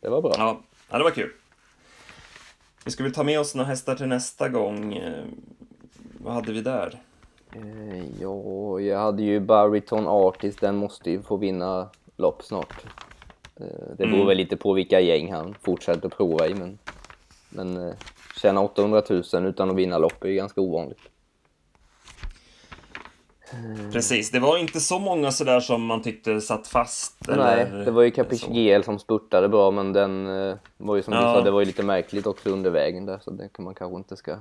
Det 0.00 0.08
var 0.08 0.22
bra. 0.22 0.34
Ja, 0.38 0.60
ja 0.90 0.98
det 0.98 1.04
var 1.04 1.10
kul. 1.10 1.32
Vi 2.84 2.90
ska 2.90 3.02
väl 3.02 3.14
ta 3.14 3.22
med 3.22 3.40
oss 3.40 3.54
några 3.54 3.68
hästar 3.68 3.94
till 3.94 4.06
nästa 4.06 4.48
gång. 4.48 4.94
Eh, 4.94 5.24
vad 6.18 6.34
hade 6.34 6.52
vi 6.52 6.60
där? 6.60 7.02
Eh, 7.56 8.04
ja, 8.20 8.80
jag 8.80 8.98
hade 8.98 9.22
ju 9.22 9.40
Bariton 9.40 10.08
Artist, 10.08 10.60
den 10.60 10.76
måste 10.76 11.10
ju 11.10 11.22
få 11.22 11.36
vinna 11.36 11.88
lopp 12.16 12.42
snart. 12.42 12.84
Eh, 13.60 13.66
det 13.96 14.06
beror 14.06 14.14
mm. 14.14 14.26
väl 14.26 14.36
lite 14.36 14.56
på 14.56 14.72
vilka 14.72 15.00
gäng 15.00 15.32
han 15.32 15.54
fortsätter 15.60 16.08
prova 16.08 16.48
i, 16.48 16.54
men, 16.54 16.78
men 17.50 17.94
tjäna 18.42 18.60
800 18.60 19.02
000 19.10 19.46
utan 19.46 19.70
att 19.70 19.76
vinna 19.76 19.98
lopp 19.98 20.24
är 20.24 20.28
ju 20.28 20.34
ganska 20.34 20.60
ovanligt. 20.60 21.00
Precis, 23.92 24.30
det 24.30 24.40
var 24.40 24.58
inte 24.58 24.80
så 24.80 24.98
många 24.98 25.30
sådär 25.30 25.60
som 25.60 25.86
man 25.86 26.02
tyckte 26.02 26.40
satt 26.40 26.68
fast. 26.68 27.16
Nej, 27.28 27.66
det 27.84 27.90
var 27.90 28.02
ju 28.02 28.10
Capiche 28.10 28.46
GL 28.52 28.82
som 28.82 28.98
spurtade 28.98 29.48
bra, 29.48 29.70
men 29.70 29.92
den 29.92 30.26
var 30.76 30.96
ju 30.96 31.02
som 31.02 31.14
ja. 31.14 31.20
du 31.20 31.24
sa, 31.24 31.40
det 31.40 31.50
var 31.50 31.60
ju 31.60 31.66
lite 31.66 31.82
märkligt 31.82 32.26
också 32.26 32.50
under 32.50 32.70
vägen 32.70 33.06
där, 33.06 33.18
så 33.18 33.30
det 33.30 33.48
kan 33.48 33.64
man 33.64 33.74
kanske 33.74 33.96
inte 33.96 34.16
ska 34.16 34.36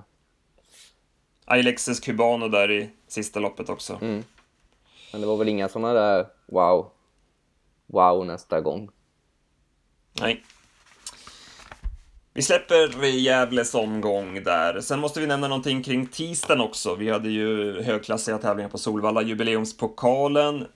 Alexis 1.52 2.00
Cubano 2.00 2.48
där 2.48 2.72
i 2.72 2.90
sista 3.08 3.40
loppet 3.40 3.70
också. 3.70 4.00
Mm. 4.02 4.24
Men 5.12 5.22
det 5.22 5.28
var 5.28 5.38
väl 5.38 5.50
inga 5.50 5.70
sådana 5.70 5.94
där 5.94 6.26
wow, 6.46 6.92
wow 7.88 8.26
nästa 8.26 8.62
gång. 8.62 8.90
Nej. 10.20 10.44
Vi 12.34 12.42
släpper 12.42 13.06
Gävles 13.06 13.76
omgång 13.76 14.44
där. 14.44 14.82
Sen 14.82 15.00
måste 15.00 15.20
vi 15.20 15.28
nämna 15.28 15.48
någonting 15.48 15.84
kring 15.84 16.08
tisdagen 16.08 16.62
också. 16.62 16.96
Vi 16.96 17.10
hade 17.10 17.30
ju 17.30 17.82
högklassiga 17.82 18.38
tävlingar 18.38 18.70
på 18.70 18.78
Solvalla, 18.78 19.22
jubileumspokalen 19.22 20.68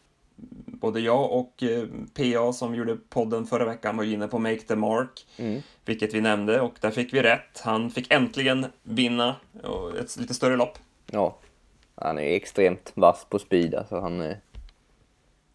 både 0.86 1.00
jag 1.00 1.32
och 1.32 1.63
eh, 1.63 1.88
PA 2.13 2.54
som 2.54 2.76
gjorde 2.76 2.98
podden 3.10 3.45
förra 3.45 3.65
veckan 3.65 3.98
var 3.98 4.04
inne 4.04 4.28
på 4.28 4.39
Make 4.39 4.60
the 4.60 4.76
Mark, 4.76 5.28
mm. 5.38 5.62
vilket 5.86 6.13
vi 6.13 6.21
nämnde 6.21 6.62
och 6.62 6.74
där 6.80 6.91
fick 6.91 7.13
vi 7.13 7.21
rätt. 7.21 7.62
Han 7.63 7.89
fick 7.89 8.13
äntligen 8.13 8.65
vinna 8.84 9.36
ett 10.00 10.17
lite 10.17 10.34
större 10.34 10.56
lopp. 10.56 10.78
Ja, 11.12 11.38
han 11.95 12.17
är 12.17 12.36
extremt 12.36 12.91
vass 12.95 13.26
på 13.30 13.39
speed 13.39 13.76
alltså. 13.76 14.00
Han 14.00 14.21
är... 14.21 14.39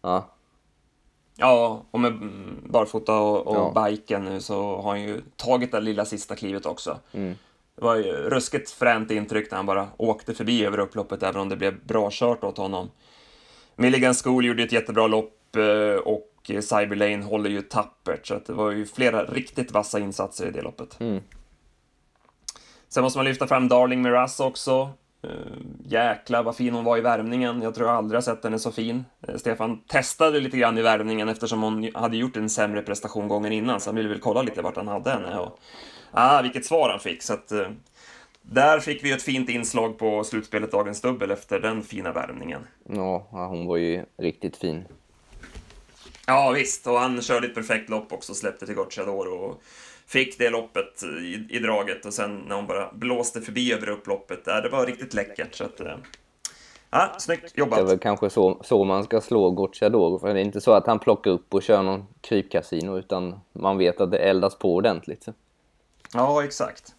Ja. 0.01 0.29
Ja, 1.35 1.85
och 1.91 1.99
med 1.99 2.13
barfota 2.63 3.19
och, 3.19 3.47
och 3.47 3.55
ja. 3.75 3.85
biken 3.85 4.25
nu 4.25 4.41
så 4.41 4.81
har 4.81 4.89
han 4.89 5.01
ju 5.01 5.21
tagit 5.35 5.71
det 5.71 5.79
lilla 5.79 6.05
sista 6.05 6.35
klivet 6.35 6.65
också. 6.65 6.99
Mm. 7.11 7.35
Det 7.75 7.81
var 7.81 7.95
ju 7.95 8.11
ruskigt 8.13 8.71
fränt 8.71 9.11
intryck 9.11 9.51
när 9.51 9.57
han 9.57 9.65
bara 9.65 9.87
åkte 9.97 10.33
förbi 10.33 10.65
över 10.65 10.79
upploppet, 10.79 11.23
även 11.23 11.41
om 11.41 11.49
det 11.49 11.55
blev 11.55 11.85
bra 11.85 12.09
kört 12.11 12.43
åt 12.43 12.57
honom. 12.57 12.89
Milligan 13.81 14.13
School 14.13 14.45
gjorde 14.45 14.63
ett 14.63 14.71
jättebra 14.71 15.07
lopp 15.07 15.55
eh, 15.55 16.01
och 16.03 16.27
Cyberlane 16.45 17.23
håller 17.23 17.49
ju 17.49 17.61
tappert, 17.61 18.27
så 18.27 18.39
det 18.45 18.53
var 18.53 18.71
ju 18.71 18.85
flera 18.85 19.25
riktigt 19.25 19.71
vassa 19.71 19.99
insatser 19.99 20.47
i 20.47 20.51
det 20.51 20.61
loppet. 20.61 20.99
Mm. 20.99 21.21
Sen 22.89 23.03
måste 23.03 23.19
man 23.19 23.25
lyfta 23.25 23.47
fram 23.47 23.67
Darling 23.67 24.01
Miraz 24.01 24.39
också. 24.39 24.89
Uh, 25.25 25.31
jäklar 25.85 26.43
vad 26.43 26.55
fin 26.55 26.73
hon 26.73 26.83
var 26.83 26.97
i 26.97 27.01
värmningen. 27.01 27.61
Jag 27.61 27.75
tror 27.75 27.87
jag 27.87 27.97
aldrig 27.97 28.17
har 28.17 28.21
sett 28.21 28.43
henne 28.43 28.59
så 28.59 28.71
fin. 28.71 29.05
Uh, 29.29 29.35
Stefan 29.35 29.81
testade 29.87 30.39
lite 30.39 30.57
grann 30.57 30.77
i 30.77 30.81
värmningen 30.81 31.29
eftersom 31.29 31.61
hon 31.61 31.91
hade 31.93 32.17
gjort 32.17 32.37
en 32.37 32.49
sämre 32.49 32.81
prestation 32.81 33.27
gången 33.27 33.51
innan, 33.51 33.79
så 33.79 33.89
han 33.89 33.95
ville 33.95 34.09
väl 34.09 34.19
kolla 34.19 34.41
lite 34.41 34.61
vart 34.61 34.75
han 34.75 34.87
hade 34.87 35.09
henne. 35.09 35.37
Och, 35.37 35.59
ah, 36.11 36.41
vilket 36.41 36.65
svar 36.65 36.89
han 36.89 36.99
fick. 36.99 37.23
Så 37.23 37.33
att, 37.33 37.51
där 38.41 38.79
fick 38.79 39.03
vi 39.03 39.11
ett 39.11 39.21
fint 39.21 39.49
inslag 39.49 39.97
på 39.97 40.23
slutspelet 40.23 40.71
Dagens 40.71 41.01
Dubbel 41.01 41.31
efter 41.31 41.59
den 41.59 41.83
fina 41.83 42.11
värmningen. 42.11 42.67
Ja, 42.83 43.27
hon 43.31 43.65
var 43.65 43.77
ju 43.77 44.05
riktigt 44.17 44.57
fin. 44.57 44.85
Ja, 46.27 46.51
visst. 46.55 46.87
Och 46.87 46.99
han 46.99 47.21
körde 47.21 47.47
ett 47.47 47.55
perfekt 47.55 47.89
lopp 47.89 48.13
också, 48.13 48.33
släppte 48.33 48.65
till 48.65 48.75
Gocciador 48.75 49.33
och 49.33 49.61
fick 50.05 50.37
det 50.37 50.49
loppet 50.49 51.03
i, 51.03 51.55
i 51.55 51.59
draget 51.59 52.05
och 52.05 52.13
sen 52.13 52.37
när 52.47 52.55
hon 52.55 52.67
bara 52.67 52.91
blåste 52.93 53.41
förbi 53.41 53.73
över 53.73 53.89
upploppet, 53.89 54.45
där, 54.45 54.61
det 54.61 54.69
var 54.69 54.85
riktigt 54.85 55.13
läckert. 55.13 55.55
Så 55.55 55.63
att, 55.63 55.79
eh, 55.79 55.95
ja, 56.89 57.15
snyggt 57.17 57.57
jobbat. 57.57 57.79
Det 57.79 57.81
är 57.81 57.85
väl 57.85 57.99
kanske 57.99 58.29
så, 58.29 58.61
så 58.63 58.83
man 58.83 59.03
ska 59.03 59.21
slå 59.21 59.49
Gocciador, 59.49 60.19
för 60.19 60.33
det 60.33 60.39
är 60.39 60.43
inte 60.43 60.61
så 60.61 60.71
att 60.73 60.87
han 60.87 60.99
plockar 60.99 61.31
upp 61.31 61.53
och 61.53 61.63
kör 61.63 61.83
någon 61.83 62.07
krypkasino, 62.21 62.97
utan 62.97 63.39
man 63.53 63.77
vet 63.77 64.01
att 64.01 64.11
det 64.11 64.17
eldas 64.17 64.55
på 64.55 64.75
ordentligt. 64.75 65.25
Ja, 66.13 66.43
exakt. 66.43 66.95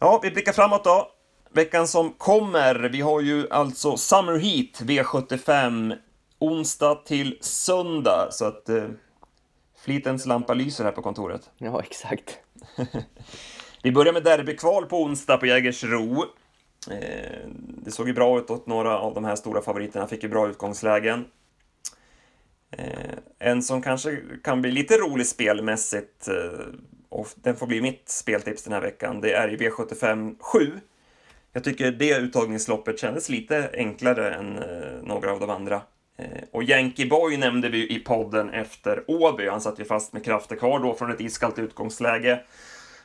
Ja, 0.00 0.20
vi 0.22 0.30
blickar 0.30 0.52
framåt 0.52 0.84
då. 0.84 1.10
Veckan 1.50 1.88
som 1.88 2.12
kommer, 2.12 2.74
vi 2.74 3.00
har 3.00 3.20
ju 3.20 3.50
alltså 3.50 3.96
Summer 3.96 4.38
Heat 4.38 4.80
V75 4.80 5.96
onsdag 6.38 6.94
till 6.94 7.38
söndag, 7.40 8.28
så 8.30 8.44
att 8.44 8.68
eh, 8.68 8.84
flitens 9.84 10.26
lampa 10.26 10.54
lyser 10.54 10.84
här 10.84 10.92
på 10.92 11.02
kontoret. 11.02 11.50
Ja, 11.58 11.82
exakt. 11.82 12.38
vi 13.82 13.92
börjar 13.92 14.12
med 14.12 14.24
derbykval 14.24 14.86
på 14.86 15.02
onsdag 15.02 15.36
på 15.36 15.46
Jägersro. 15.46 16.24
Eh, 16.90 17.48
det 17.56 17.90
såg 17.90 18.08
ju 18.08 18.14
bra 18.14 18.38
ut 18.38 18.50
åt 18.50 18.66
några 18.66 18.98
av 18.98 19.14
de 19.14 19.24
här 19.24 19.36
stora 19.36 19.62
favoriterna, 19.62 20.06
fick 20.06 20.22
ju 20.22 20.28
bra 20.28 20.48
utgångslägen. 20.48 21.24
Eh, 22.70 23.18
en 23.38 23.62
som 23.62 23.82
kanske 23.82 24.20
kan 24.44 24.62
bli 24.62 24.70
lite 24.70 24.96
rolig 24.96 25.26
spelmässigt, 25.26 26.28
eh, 26.28 26.66
och 27.18 27.28
den 27.34 27.56
får 27.56 27.66
bli 27.66 27.80
mitt 27.80 28.08
speltips 28.08 28.62
den 28.62 28.72
här 28.72 28.80
veckan, 28.80 29.20
det 29.20 29.32
är 29.32 29.48
i 29.48 29.56
V75 29.56 30.36
7. 30.40 30.80
Jag 31.52 31.64
tycker 31.64 31.90
det 31.92 32.16
uttagningsloppet 32.16 32.98
kändes 32.98 33.28
lite 33.28 33.70
enklare 33.74 34.34
än 34.34 34.62
några 35.02 35.32
av 35.32 35.40
de 35.40 35.50
andra. 35.50 35.82
Och 36.52 36.62
Yankee 36.62 37.06
Boy 37.06 37.36
nämnde 37.36 37.68
vi 37.68 37.94
i 37.94 37.98
podden 37.98 38.50
efter 38.50 39.04
Åby. 39.06 39.48
Han 39.48 39.60
satt 39.60 39.80
ju 39.80 39.84
fast 39.84 40.12
med 40.12 40.24
krafter 40.24 40.56
kvar 40.56 40.78
då 40.78 40.94
från 40.94 41.10
ett 41.10 41.20
iskallt 41.20 41.58
utgångsläge. 41.58 42.40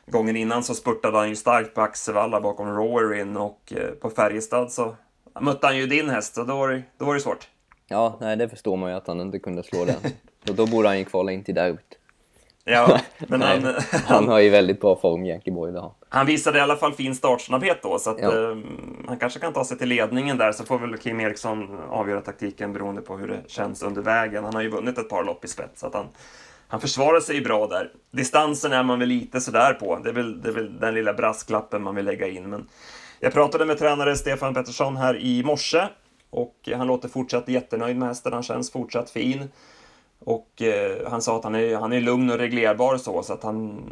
Gången 0.06 0.36
innan 0.36 0.62
så 0.62 0.74
spurtade 0.74 1.18
han 1.18 1.28
ju 1.28 1.36
starkt 1.36 1.74
på 1.74 1.80
Axevalla 1.80 2.40
bakom 2.40 2.68
Rowerin 2.68 3.36
och 3.36 3.72
på 4.00 4.10
Färjestad 4.10 4.72
så 4.72 4.96
mötte 5.40 5.66
han 5.66 5.76
ju 5.76 5.86
din 5.86 6.10
häst 6.10 6.38
och 6.38 6.46
då 6.46 6.56
var 6.56 6.68
det, 6.68 6.82
då 6.98 7.04
var 7.04 7.14
det 7.14 7.20
svårt. 7.20 7.48
Ja, 7.88 8.18
nej, 8.20 8.36
det 8.36 8.48
förstår 8.48 8.76
man 8.76 8.90
ju 8.90 8.96
att 8.96 9.06
han 9.06 9.20
inte 9.20 9.38
kunde 9.38 9.62
slå 9.62 9.84
den. 9.84 9.96
Så 10.46 10.52
då 10.52 10.66
borde 10.66 10.88
han 10.88 10.98
ju 10.98 11.04
kvala 11.04 11.32
in 11.32 11.44
till 11.44 11.54
derbyt. 11.54 11.98
Ja, 12.64 13.00
men 13.18 13.42
han, 13.42 13.74
han 14.06 14.28
har 14.28 14.40
ju 14.40 14.50
väldigt 14.50 14.80
bra 14.80 14.96
form, 14.96 15.24
Yankee 15.24 15.52
Boy. 15.52 15.72
Det 15.72 15.90
Han 16.08 16.26
visade 16.26 16.58
i 16.58 16.60
alla 16.60 16.76
fall 16.76 16.92
fin 16.92 17.14
startsnabbhet 17.14 17.82
då, 17.82 17.98
så 17.98 18.10
att 18.10 18.20
ja. 18.20 18.50
eh, 18.50 18.56
han 19.06 19.18
kanske 19.18 19.40
kan 19.40 19.52
ta 19.52 19.64
sig 19.64 19.78
till 19.78 19.88
ledningen 19.88 20.38
där, 20.38 20.52
så 20.52 20.64
får 20.64 20.78
väl 20.78 20.98
Kim 20.98 21.20
Eriksson 21.20 21.78
avgöra 21.90 22.20
taktiken 22.20 22.72
beroende 22.72 23.00
på 23.00 23.16
hur 23.16 23.28
det 23.28 23.40
känns 23.46 23.82
under 23.82 24.02
vägen. 24.02 24.44
Han 24.44 24.54
har 24.54 24.62
ju 24.62 24.68
vunnit 24.68 24.98
ett 24.98 25.08
par 25.08 25.24
lopp 25.24 25.44
i 25.44 25.48
spets, 25.48 25.80
så 25.80 25.86
att 25.86 25.94
han, 25.94 26.06
han 26.68 26.80
försvarar 26.80 27.20
sig 27.20 27.40
bra 27.40 27.66
där. 27.66 27.90
Distansen 28.10 28.72
är 28.72 28.82
man 28.82 28.98
väl 28.98 29.08
lite 29.08 29.40
sådär 29.40 29.74
på, 29.74 29.98
det 30.04 30.08
är, 30.08 30.14
väl, 30.14 30.42
det 30.42 30.48
är 30.48 30.52
väl 30.52 30.80
den 30.80 30.94
lilla 30.94 31.14
brasklappen 31.14 31.82
man 31.82 31.94
vill 31.94 32.04
lägga 32.04 32.28
in. 32.28 32.50
Men 32.50 32.68
jag 33.20 33.32
pratade 33.32 33.66
med 33.66 33.78
tränare 33.78 34.16
Stefan 34.16 34.54
Pettersson 34.54 34.96
här 34.96 35.16
i 35.16 35.42
morse 35.44 35.88
och 36.30 36.68
han 36.76 36.86
låter 36.86 37.08
fortsatt 37.08 37.48
jättenöjd 37.48 37.96
med 37.96 38.08
hästen, 38.08 38.32
han 38.32 38.42
känns 38.42 38.72
fortsatt 38.72 39.10
fin. 39.10 39.48
Och 40.24 40.62
eh, 40.62 41.10
han 41.10 41.22
sa 41.22 41.36
att 41.36 41.44
han 41.44 41.54
är, 41.54 41.76
han 41.76 41.92
är 41.92 42.00
lugn 42.00 42.30
och 42.30 42.38
reglerbar 42.38 42.96
så, 42.96 43.22
så 43.22 43.32
att 43.32 43.42
han 43.42 43.84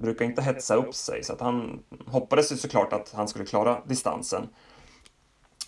brukar 0.00 0.24
inte 0.24 0.42
hetsa 0.42 0.74
upp 0.74 0.94
sig. 0.94 1.24
Så 1.24 1.32
att 1.32 1.40
han 1.40 1.82
hoppades 2.06 2.52
ju 2.52 2.56
såklart 2.56 2.92
att 2.92 3.12
han 3.14 3.28
skulle 3.28 3.44
klara 3.44 3.78
distansen. 3.86 4.48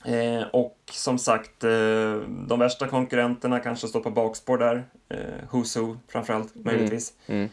Eh, 0.05 0.43
och 0.53 0.79
som 0.91 1.19
sagt, 1.19 1.65
eh, 1.65 2.17
de 2.49 2.59
värsta 2.59 2.89
konkurrenterna 2.89 3.61
kanske 3.61 3.89
står 3.89 4.01
på 4.01 4.11
bakspår 4.11 4.59
där. 4.59 4.85
Eh, 5.09 5.19
Who 5.51 5.65
framförallt, 6.09 6.55
möjligtvis. 6.55 7.13
Mm. 7.27 7.49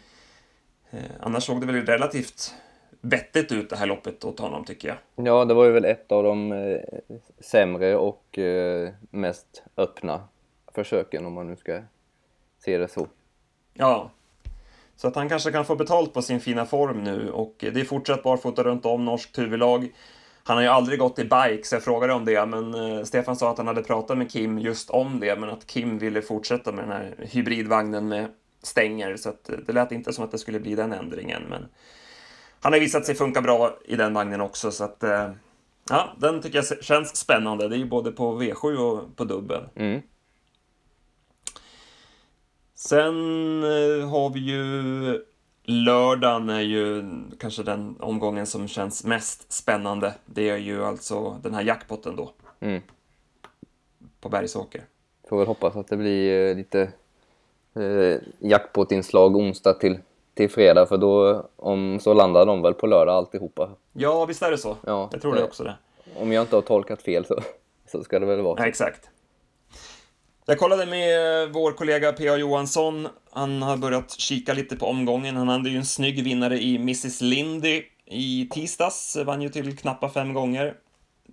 Mm. 0.92 1.06
Annars 1.20 1.44
såg 1.44 1.62
det 1.62 1.68
väl 1.68 1.86
relativt 1.86 2.54
vettigt 3.02 3.52
ut 3.52 3.70
det 3.70 3.76
här 3.76 3.86
loppet 3.86 4.26
åt 4.26 4.40
honom 4.40 4.66
tycker 4.66 4.88
jag. 4.88 5.26
Ja, 5.28 5.46
det 5.46 5.54
var 5.54 5.66
ju 5.66 5.72
väl 5.72 5.86
ett 5.86 6.12
av 6.12 6.24
de 6.24 6.52
eh, 6.52 6.80
sämre 7.40 7.96
och 7.96 8.40
eh, 8.40 8.90
mest 9.10 9.64
öppna 9.78 10.28
försöken 10.74 11.26
om 11.26 11.34
man 11.34 11.48
nu 11.48 11.56
ska 11.56 11.82
se 12.66 12.78
det 12.78 12.88
så. 12.88 13.08
Ja, 13.74 14.12
så 14.96 15.08
att 15.08 15.16
han 15.16 15.30
kanske 15.30 15.52
kan 15.52 15.66
få 15.66 15.76
betalt 15.76 16.14
på 16.14 16.22
sin 16.22 16.40
fina 16.40 16.66
form 16.66 17.04
nu 17.04 17.32
och 17.32 17.56
det 17.60 17.80
är 17.80 17.86
fortsatt 17.86 18.24
barfota 18.24 18.64
runt 18.64 18.86
om 18.86 19.06
norskt 19.06 19.40
huvudlag. 19.40 19.92
Han 20.44 20.58
har 20.58 20.64
ju 20.64 20.70
aldrig 20.70 21.00
gått 21.00 21.20
i 21.20 21.24
bike, 21.24 21.62
så 21.64 21.76
jag 21.76 21.84
frågade 21.84 22.14
om 22.14 22.26
det, 22.26 22.46
men 22.46 22.74
eh, 22.74 23.04
Stefan 23.04 23.36
sa 23.36 23.52
att 23.52 23.58
han 23.58 23.68
hade 23.68 23.84
pratat 23.84 24.18
med 24.18 24.32
Kim 24.32 24.60
just 24.60 24.90
om 24.90 25.20
det, 25.20 25.40
men 25.40 25.50
att 25.50 25.68
Kim 25.68 25.98
ville 25.98 26.22
fortsätta 26.22 26.72
med 26.72 26.84
den 26.84 26.92
här 26.92 27.16
hybridvagnen 27.20 28.08
med 28.08 28.28
stänger, 28.64 29.18
så 29.18 29.30
att 29.30 29.50
det 29.66 29.74
lät 29.74 29.92
inte 29.92 30.14
som 30.14 30.24
att 30.24 30.32
det 30.32 30.38
skulle 30.38 30.60
bli 30.60 30.76
den 30.76 30.94
ändringen. 30.94 31.44
Men 31.50 31.66
han 32.62 32.74
har 32.74 32.80
visat 32.80 33.06
sig 33.06 33.16
funka 33.16 33.42
bra 33.42 33.78
i 33.86 33.96
den 33.96 34.14
vagnen 34.14 34.42
också, 34.42 34.72
så 34.72 34.84
att 34.84 35.04
eh, 35.04 35.32
ja, 35.90 36.14
den 36.18 36.42
tycker 36.42 36.58
jag 36.58 36.84
känns 36.84 37.16
spännande. 37.16 37.68
Det 37.68 37.76
är 37.76 37.80
ju 37.80 37.90
både 37.90 38.12
på 38.12 38.42
V7 38.42 38.78
och 38.78 39.16
på 39.16 39.24
dubbel. 39.24 39.64
Mm. 39.76 40.02
Sen 42.88 43.64
eh, 43.64 44.10
har 44.10 44.34
vi 44.34 44.40
ju 44.40 45.26
lördagen 45.64 46.50
är 46.50 46.62
ju 46.62 47.04
kanske 47.40 47.64
den 47.64 47.96
omgången 48.00 48.46
som 48.46 48.68
känns 48.68 49.04
mest 49.04 49.52
spännande. 49.52 50.14
Det 50.26 50.50
är 50.50 50.58
ju 50.58 50.86
alltså 50.86 51.40
den 51.44 51.54
här 51.54 51.64
jackpotten 51.64 52.16
då. 52.16 52.32
Mm. 52.60 52.82
På 54.22 54.30
Bergsåker. 54.30 54.84
Får 55.30 55.38
väl 55.38 55.48
hoppas 55.48 55.76
att 55.76 55.88
det 55.88 55.98
blir 55.98 56.50
eh, 56.50 56.56
lite 56.56 56.82
eh, 57.74 58.18
jackpot-inslag 58.40 59.36
onsdag 59.36 59.74
till 59.74 60.00
till 60.34 60.50
fredag 60.50 60.86
för 60.86 60.98
då, 60.98 61.46
om 61.56 62.00
så 62.00 62.14
landar 62.14 62.46
de 62.46 62.62
väl 62.62 62.74
på 62.74 62.88
lördag 62.88 63.16
alltihopa. 63.16 63.70
Ja, 63.94 64.26
visst 64.26 64.42
är 64.42 64.52
det 64.52 64.58
så. 64.58 64.78
Ja, 64.86 65.10
jag 65.12 65.22
tror 65.22 65.34
det, 65.34 65.40
det 65.40 65.46
också 65.46 65.64
det. 65.64 65.76
Om 66.16 66.32
jag 66.32 66.44
inte 66.44 66.56
har 66.56 66.62
tolkat 66.62 67.02
fel 67.02 67.26
så, 67.26 67.40
så 67.92 68.04
ska 68.04 68.20
det 68.20 68.26
väl 68.26 68.42
vara 68.42 68.56
så. 68.56 68.62
Ja, 68.64 68.68
exakt. 68.68 69.10
Jag 70.46 70.60
kollade 70.60 70.86
med 70.86 71.50
vår 71.54 71.72
kollega 71.72 72.12
P.A. 72.12 72.38
Johansson. 72.38 73.08
Han 73.32 73.62
har 73.62 73.78
börjat 73.78 74.12
kika 74.12 74.54
lite 74.54 74.76
på 74.76 74.86
omgången. 74.86 75.36
Han 75.36 75.48
hade 75.48 75.70
ju 75.70 75.78
en 75.78 75.86
snygg 75.86 76.24
vinnare 76.24 76.60
i 76.60 76.76
Mrs 76.76 77.22
Lindy 77.22 77.84
i 78.06 78.50
tisdags. 78.52 79.18
Vann 79.26 79.42
ju 79.42 79.50
till 79.50 79.78
knappa 79.78 80.10
fem 80.10 80.34
gånger. 80.34 80.74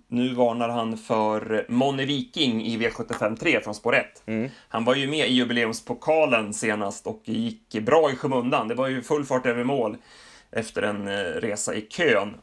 Nu 0.07 0.33
varnar 0.33 0.69
han 0.69 0.97
för 0.97 1.65
Monne 1.69 2.05
Viking 2.05 2.65
i 2.65 2.77
V75 2.77 3.37
3 3.37 3.61
från 3.61 3.75
spår 3.75 3.95
1. 3.95 4.05
Mm. 4.25 4.49
Han 4.69 4.85
var 4.85 4.95
ju 4.95 5.07
med 5.07 5.27
i 5.27 5.33
jubileumspokalen 5.33 6.53
senast 6.53 7.07
och 7.07 7.21
gick 7.25 7.79
bra 7.81 8.11
i 8.11 8.15
skymundan. 8.15 8.67
Det 8.67 8.75
var 8.75 8.87
ju 8.87 9.01
full 9.01 9.25
fart 9.25 9.45
över 9.45 9.63
mål 9.63 9.97
efter 10.51 10.81
en 10.81 11.07
eh, 11.07 11.13
resa 11.21 11.75
i 11.75 11.81
kön. 11.81 12.33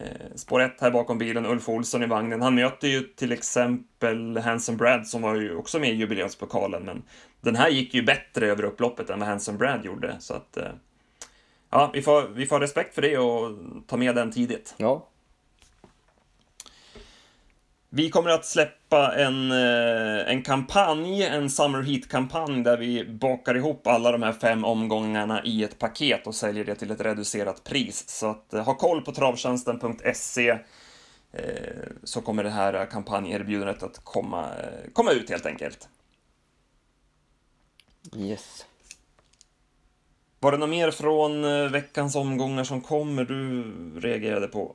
Eh, 0.00 0.34
spår 0.34 0.60
1 0.60 0.80
här 0.80 0.90
bakom 0.90 1.18
bilen, 1.18 1.46
Ulf 1.46 1.68
Olsson 1.68 2.02
i 2.02 2.06
vagnen. 2.06 2.42
Han 2.42 2.54
möter 2.54 2.88
ju 2.88 3.00
till 3.00 3.32
exempel 3.32 4.38
Hanson 4.38 4.76
Brad 4.76 5.06
som 5.06 5.22
var 5.22 5.34
ju 5.34 5.54
också 5.54 5.78
med 5.78 5.90
i 5.90 5.94
jubileumspokalen, 5.94 6.82
men 6.82 7.02
den 7.40 7.56
här 7.56 7.68
gick 7.68 7.94
ju 7.94 8.02
bättre 8.02 8.46
över 8.46 8.64
upploppet 8.64 9.10
än 9.10 9.18
vad 9.18 9.28
Hanson 9.28 9.58
Brad 9.58 9.84
gjorde, 9.84 10.16
så 10.20 10.34
att 10.34 10.56
eh, 10.56 10.70
ja, 11.70 11.90
vi 11.94 12.02
får, 12.02 12.28
vi 12.28 12.46
får 12.46 12.56
ha 12.56 12.62
respekt 12.62 12.94
för 12.94 13.02
det 13.02 13.18
och 13.18 13.58
ta 13.86 13.96
med 13.96 14.14
den 14.14 14.30
tidigt. 14.30 14.74
Ja, 14.76 15.08
vi 17.90 18.10
kommer 18.10 18.30
att 18.30 18.44
släppa 18.44 19.14
en, 19.14 19.52
eh, 19.52 20.32
en 20.32 20.42
kampanj, 20.42 21.22
en 21.22 21.50
Summer 21.50 21.82
Heat-kampanj, 21.82 22.62
där 22.62 22.76
vi 22.76 23.04
bakar 23.04 23.54
ihop 23.54 23.86
alla 23.86 24.12
de 24.12 24.22
här 24.22 24.32
fem 24.32 24.64
omgångarna 24.64 25.44
i 25.44 25.64
ett 25.64 25.78
paket 25.78 26.26
och 26.26 26.34
säljer 26.34 26.64
det 26.64 26.74
till 26.74 26.90
ett 26.90 27.00
reducerat 27.00 27.64
pris. 27.64 28.08
Så 28.08 28.30
att 28.30 28.54
eh, 28.54 28.64
ha 28.64 28.74
koll 28.74 29.02
på 29.02 29.12
travtjänsten.se 29.12 30.48
eh, 31.32 31.38
så 32.04 32.20
kommer 32.20 32.44
det 32.44 32.50
här 32.50 32.86
kampanjerbjudandet 32.86 33.82
att 33.82 34.04
komma, 34.04 34.50
komma 34.92 35.10
ut 35.12 35.30
helt 35.30 35.46
enkelt. 35.46 35.88
Yes. 38.16 38.66
Var 40.40 40.52
det 40.52 40.58
något 40.58 40.68
mer 40.68 40.90
från 40.90 41.42
veckans 41.72 42.16
omgångar 42.16 42.64
som 42.64 42.80
kommer 42.80 43.24
du 43.24 43.64
reagerade 44.00 44.48
på? 44.48 44.74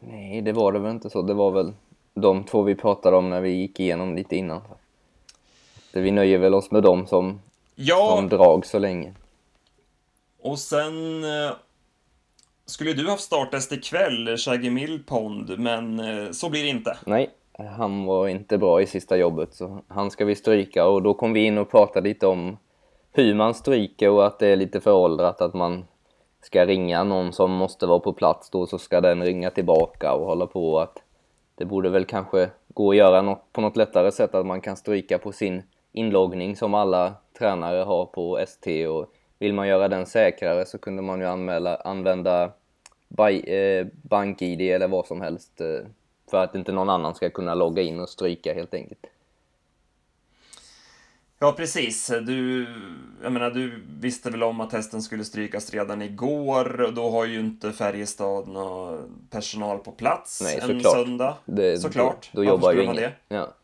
Nej, 0.00 0.42
det 0.42 0.52
var 0.52 0.72
det 0.72 0.78
väl 0.78 0.90
inte 0.90 1.10
så. 1.10 1.22
Det 1.22 1.34
var 1.34 1.50
väl 1.50 1.72
de 2.14 2.44
två 2.44 2.62
vi 2.62 2.74
pratade 2.74 3.16
om 3.16 3.30
när 3.30 3.40
vi 3.40 3.50
gick 3.50 3.80
igenom 3.80 4.14
lite 4.14 4.36
innan. 4.36 4.60
Så 5.92 6.00
vi 6.00 6.10
nöjer 6.10 6.38
väl 6.38 6.54
oss 6.54 6.70
med 6.70 6.82
dem 6.82 7.06
som, 7.06 7.40
ja. 7.74 8.14
som 8.16 8.28
drag 8.28 8.66
så 8.66 8.78
länge. 8.78 9.14
Och 10.42 10.58
sen 10.58 11.24
eh, 11.24 11.52
skulle 12.66 12.92
du 12.92 13.08
haft 13.08 13.22
starttest 13.22 13.72
ikväll, 13.72 14.36
Shaggy 14.36 14.70
Millpond, 14.70 15.58
men 15.58 16.00
eh, 16.00 16.30
så 16.30 16.50
blir 16.50 16.62
det 16.62 16.68
inte. 16.68 16.98
Nej, 17.06 17.30
han 17.76 18.04
var 18.04 18.28
inte 18.28 18.58
bra 18.58 18.82
i 18.82 18.86
sista 18.86 19.16
jobbet, 19.16 19.54
så 19.54 19.82
han 19.88 20.10
ska 20.10 20.24
vi 20.24 20.34
stryka. 20.34 20.86
Och 20.86 21.02
då 21.02 21.14
kom 21.14 21.32
vi 21.32 21.44
in 21.44 21.58
och 21.58 21.70
pratade 21.70 22.08
lite 22.08 22.26
om 22.26 22.56
hur 23.12 23.34
man 23.34 23.54
stryker 23.54 24.10
och 24.10 24.26
att 24.26 24.38
det 24.38 24.46
är 24.46 24.56
lite 24.56 24.80
föråldrat 24.80 25.40
att 25.40 25.54
man 25.54 25.84
ska 26.42 26.66
ringa 26.66 27.04
någon 27.04 27.32
som 27.32 27.50
måste 27.50 27.86
vara 27.86 28.00
på 28.00 28.12
plats 28.12 28.50
då, 28.50 28.66
så 28.66 28.78
ska 28.78 29.00
den 29.00 29.22
ringa 29.22 29.50
tillbaka 29.50 30.12
och 30.12 30.26
hålla 30.26 30.46
på 30.46 30.80
att 30.80 31.03
det 31.54 31.64
borde 31.64 31.90
väl 31.90 32.04
kanske 32.04 32.50
gå 32.68 32.90
att 32.90 32.96
göra 32.96 33.22
något, 33.22 33.52
på 33.52 33.60
något 33.60 33.76
lättare 33.76 34.12
sätt 34.12 34.34
att 34.34 34.46
man 34.46 34.60
kan 34.60 34.76
stryka 34.76 35.18
på 35.18 35.32
sin 35.32 35.62
inloggning 35.92 36.56
som 36.56 36.74
alla 36.74 37.14
tränare 37.38 37.82
har 37.82 38.06
på 38.06 38.38
ST 38.38 38.86
och 38.86 39.14
vill 39.38 39.54
man 39.54 39.68
göra 39.68 39.88
den 39.88 40.06
säkrare 40.06 40.66
så 40.66 40.78
kunde 40.78 41.02
man 41.02 41.20
ju 41.20 41.26
anmäla, 41.26 41.76
använda 41.76 42.44
eh, 43.46 43.86
BankID 44.02 44.60
eller 44.60 44.88
vad 44.88 45.06
som 45.06 45.20
helst 45.20 45.60
eh, 45.60 45.86
för 46.30 46.44
att 46.44 46.54
inte 46.54 46.72
någon 46.72 46.90
annan 46.90 47.14
ska 47.14 47.30
kunna 47.30 47.54
logga 47.54 47.82
in 47.82 48.00
och 48.00 48.08
stryka 48.08 48.54
helt 48.54 48.74
enkelt. 48.74 49.06
Ja, 51.38 51.52
precis. 51.52 52.06
Du, 52.06 52.66
jag 53.22 53.32
menar, 53.32 53.50
du 53.50 53.82
visste 54.00 54.30
väl 54.30 54.42
om 54.42 54.60
att 54.60 54.72
hästen 54.72 55.02
skulle 55.02 55.24
strykas 55.24 55.70
redan 55.70 56.02
igår 56.02 56.80
och 56.80 56.94
då 56.94 57.10
har 57.10 57.24
ju 57.24 57.40
inte 57.40 57.72
Färjestad 57.72 58.48
någon 58.48 59.26
personal 59.30 59.78
på 59.78 59.92
plats 59.92 60.40
Nej, 60.42 60.58
en 60.62 60.68
såklart. 60.68 60.92
söndag. 60.92 61.36
Det, 61.44 61.78
såklart. 61.78 62.30
Då, 62.32 62.42
då 62.42 62.48
jobbar 62.48 62.72
ju 62.72 62.82
ingen. 62.82 63.10
Ja. 63.28 63.54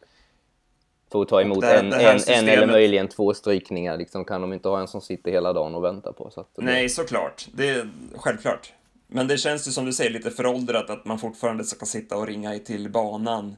Får 1.12 1.24
ta 1.24 1.40
emot 1.40 1.60
det, 1.60 1.78
en, 1.78 1.92
en, 1.92 2.18
systemet... 2.18 2.42
en 2.42 2.48
eller 2.48 2.66
möjligen 2.66 3.08
två 3.08 3.34
strykningar. 3.34 3.96
Liksom, 3.96 4.24
kan 4.24 4.40
de 4.40 4.52
inte 4.52 4.68
ha 4.68 4.80
en 4.80 4.88
som 4.88 5.00
sitter 5.00 5.30
hela 5.30 5.52
dagen 5.52 5.74
och 5.74 5.84
väntar 5.84 6.12
på. 6.12 6.30
Så 6.30 6.40
att 6.40 6.50
Nej, 6.56 6.88
såklart. 6.88 7.48
Det 7.52 7.68
är 7.68 7.88
självklart. 8.14 8.72
Men 9.06 9.26
det 9.26 9.38
känns 9.38 9.68
ju 9.68 9.70
som 9.70 9.84
du 9.84 9.92
säger 9.92 10.10
lite 10.10 10.30
föråldrat 10.30 10.90
att 10.90 11.04
man 11.04 11.18
fortfarande 11.18 11.64
ska 11.64 11.86
sitta 11.86 12.16
och 12.16 12.26
ringa 12.26 12.58
till 12.58 12.90
banan 12.90 13.56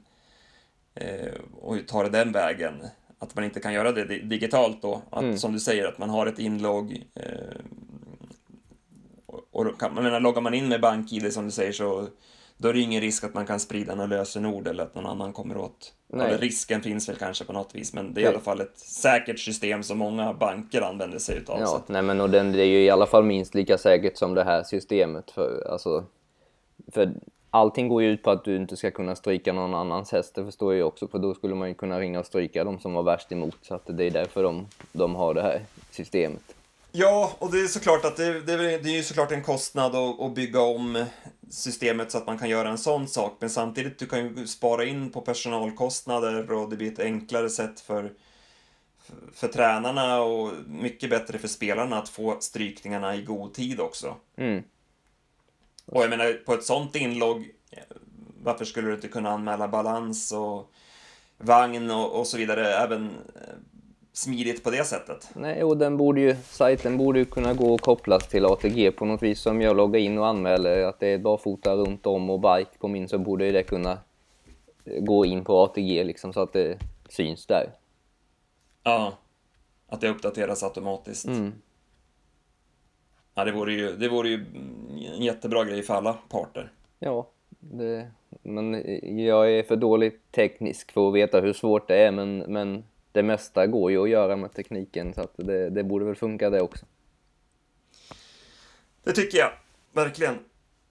eh, 0.95 1.33
och 1.61 1.77
ta 1.87 2.03
det 2.03 2.09
den 2.09 2.33
vägen. 2.33 2.75
Att 3.23 3.35
man 3.35 3.45
inte 3.45 3.61
kan 3.61 3.73
göra 3.73 3.93
det 3.93 4.05
digitalt 4.05 4.83
då. 4.83 5.03
Att, 5.11 5.23
mm. 5.23 5.39
Som 5.39 5.53
du 5.53 5.61
säger, 5.61 5.89
att 5.89 5.99
man 5.99 6.11
har 6.11 6.27
ett 6.27 6.39
inlogg. 6.39 7.07
Eh, 7.15 7.25
och, 9.51 9.81
kan, 9.81 9.95
menar, 9.95 10.21
loggar 10.21 10.41
man 10.41 10.55
in 10.55 10.69
med 10.69 10.81
BankID 10.81 11.33
som 11.33 11.45
du 11.45 11.51
säger 11.51 11.73
så 11.73 12.09
då 12.57 12.69
är 12.69 12.73
det 12.73 12.81
ingen 12.81 13.01
risk 13.01 13.25
att 13.25 13.35
man 13.35 13.47
kan 13.47 13.61
sprida 13.61 13.95
några 13.95 14.07
lösenord 14.07 14.69
eller 14.69 14.83
att 14.83 14.95
någon 14.95 15.07
annan 15.07 15.33
kommer 15.33 15.57
åt. 15.57 15.93
Nej. 16.09 16.27
Eller 16.27 16.39
risken 16.39 16.83
finns 16.83 17.09
väl 17.09 17.17
kanske 17.17 17.45
på 17.45 17.53
något 17.53 17.75
vis, 17.75 17.95
men 17.95 18.15
det 18.15 18.21
är 18.21 18.25
i 18.25 18.27
alla 18.27 18.41
fall 18.41 18.61
ett 18.61 18.79
säkert 18.79 19.39
system 19.39 19.83
som 19.83 19.99
många 19.99 20.33
banker 20.33 20.83
använder 20.83 21.19
sig 21.19 21.37
utav. 21.37 21.61
Ja, 21.61 21.67
så. 21.67 21.83
nej 21.87 22.03
men 22.03 22.21
och 22.21 22.31
den, 22.31 22.53
det 22.53 22.63
är 22.63 22.67
ju 22.67 22.85
i 22.85 22.91
alla 22.91 23.07
fall 23.07 23.25
minst 23.25 23.55
lika 23.55 23.79
säkert 23.79 24.17
som 24.17 24.35
det 24.35 24.45
här 24.45 24.63
systemet. 24.63 25.31
För, 25.31 25.69
alltså, 25.71 26.05
för 26.93 27.13
allting 27.53 27.89
går 27.89 28.03
ju 28.03 28.09
ut 28.09 28.23
på 28.23 28.31
att 28.31 28.45
du 28.45 28.57
inte 28.57 28.77
ska 28.77 28.91
kunna 28.91 29.17
stryka 29.17 29.53
någon 29.53 29.75
annans 29.75 30.13
häst, 30.13 30.35
det 30.35 30.45
förstår 30.45 30.75
jag 30.75 30.89
också, 30.89 31.09
för 31.09 31.19
då 31.19 31.35
skulle 31.35 31.55
man 31.55 31.69
ju 31.69 31.75
kunna 31.75 32.01
ringa 32.01 32.21
och 32.21 32.27
stryka 32.27 32.65
de 32.65 32.79
som 32.79 32.95
var 32.95 33.03
värst 33.03 33.33
emot, 33.33 33.57
så 33.63 33.75
att 33.75 33.87
det 33.87 34.05
är 34.05 34.11
därför 34.11 34.43
de, 34.43 34.67
de 34.93 35.15
har 35.15 35.35
det 35.35 35.43
här 35.43 35.65
systemet. 35.91 36.55
Ja, 36.93 37.33
och 37.39 37.53
det 37.53 37.61
är 37.61 37.67
såklart 37.67 38.05
att 38.05 38.17
det, 38.17 38.41
det, 38.41 38.57
det 38.57 38.91
är 38.91 38.97
ju 38.97 39.03
såklart 39.03 39.33
en 39.33 39.43
kostnad 39.43 39.95
att, 39.95 40.21
att, 40.21 40.35
bygga 40.35 40.61
om 40.61 41.05
systemet 41.51 42.11
så 42.11 42.19
att 42.19 42.27
man 42.27 42.39
kan 42.39 42.49
göra 42.49 42.69
en 42.69 42.79
sån 42.79 43.09
sak, 43.09 43.37
men 43.39 43.51
samtidigt 43.51 43.99
du 43.99 44.07
kan 44.07 44.37
ju 44.37 44.47
spara 44.47 44.85
in 44.85 45.11
på 45.11 45.21
personalkostnader 45.21 46.53
och 46.53 46.71
det 46.71 46.77
blir 46.77 46.93
ett 46.93 47.01
enklare 47.01 47.51
sätt 47.51 47.81
för, 47.81 48.13
för, 49.03 49.17
för 49.35 49.49
tränarna 49.49 50.23
och 50.23 50.53
mycket 50.67 51.11
bättre 51.11 51.39
för 51.39 51.49
spelarna 51.49 51.99
att 51.99 52.09
få 52.09 52.37
strykningarna 52.41 53.17
i 53.17 53.23
god 53.23 53.55
tid 53.55 53.81
också. 53.81 54.15
Mm. 54.37 54.63
Och 55.87 56.03
jag 56.03 56.11
menar, 56.11 56.33
på 56.47 56.55
ett 56.55 56.65
sånt 56.65 56.97
inlogg, 56.97 57.51
varför 58.43 58.65
skulle 58.65 58.89
du 58.89 58.95
inte 58.95 59.09
kunna 59.09 59.31
anmäla 59.31 59.69
balans 59.69 60.33
och 60.33 60.73
vagn 61.39 61.91
och, 61.91 62.21
och 62.21 62.27
så 62.27 62.37
vidare 62.37 62.67
även 62.67 63.11
smidigt 64.13 64.65
på 64.65 64.71
det 64.71 64.85
sättet. 64.85 65.31
Nej, 65.35 65.65
och 65.65 65.77
den 65.77 65.97
borde 65.97 66.21
ju, 66.21 66.37
sajten 66.45 66.99
borde 66.99 67.19
ju 67.19 67.25
kunna 67.25 67.55
gå 67.55 67.75
och 67.75 67.81
kopplas 67.81 68.29
till 68.29 68.45
ATG 68.45 68.91
på 68.91 69.05
något 69.05 69.23
vis. 69.23 69.47
Om 69.47 69.61
jag 69.61 69.77
loggar 69.77 70.01
in 70.01 70.19
och 70.19 70.27
anmäler 70.27 70.85
att 70.85 71.01
det 71.01 71.07
är 71.07 71.19
barfota 71.19 71.75
runt 71.75 72.07
om 72.07 72.31
och 72.31 72.41
bike 72.41 72.79
på 72.79 72.89
min 72.89 73.09
så 73.09 73.19
borde 73.19 73.53
det 73.53 73.63
kunna 73.63 73.99
gå 74.85 75.27
in 75.27 75.45
på 75.45 75.63
ATG 75.63 76.05
liksom 76.05 76.33
så 76.33 76.41
att 76.41 76.53
det 76.53 76.79
syns 77.09 77.47
där. 77.47 77.71
Ja, 78.83 79.13
att 79.89 80.01
det 80.01 80.09
uppdateras 80.09 80.63
automatiskt. 80.63 81.27
Mm. 81.27 81.53
Ja, 83.35 83.45
det 83.45 83.53
vore, 83.53 83.73
ju, 83.73 83.97
det 83.97 84.09
vore 84.09 84.29
ju 84.29 84.45
en 85.15 85.23
jättebra 85.23 85.65
grej 85.65 85.83
för 85.83 85.95
alla 85.95 86.13
parter. 86.29 86.73
Ja, 86.99 87.29
det, 87.61 88.11
men 88.43 88.73
jag 89.25 89.53
är 89.53 89.63
för 89.63 89.77
dåligt 89.77 90.33
teknisk 90.33 90.93
för 90.93 91.09
att 91.09 91.15
veta 91.15 91.41
hur 91.41 91.53
svårt 91.53 91.89
det 91.89 91.97
är, 91.97 92.13
men, 92.13 92.39
men 92.39 92.85
det 93.13 93.23
mesta 93.23 93.67
går 93.67 93.91
ju 93.91 94.03
att 94.03 94.09
göra 94.09 94.37
med 94.37 94.53
tekniken 94.53 95.15
så 95.15 95.21
att 95.21 95.33
det, 95.37 95.71
det 95.71 95.85
borde 95.85 96.05
väl 96.05 96.15
funka 96.15 96.51
det 96.51 96.61
också. 96.61 96.87
Det 99.05 99.13
tycker 99.13 99.39
jag, 99.39 99.51
verkligen. 99.93 100.39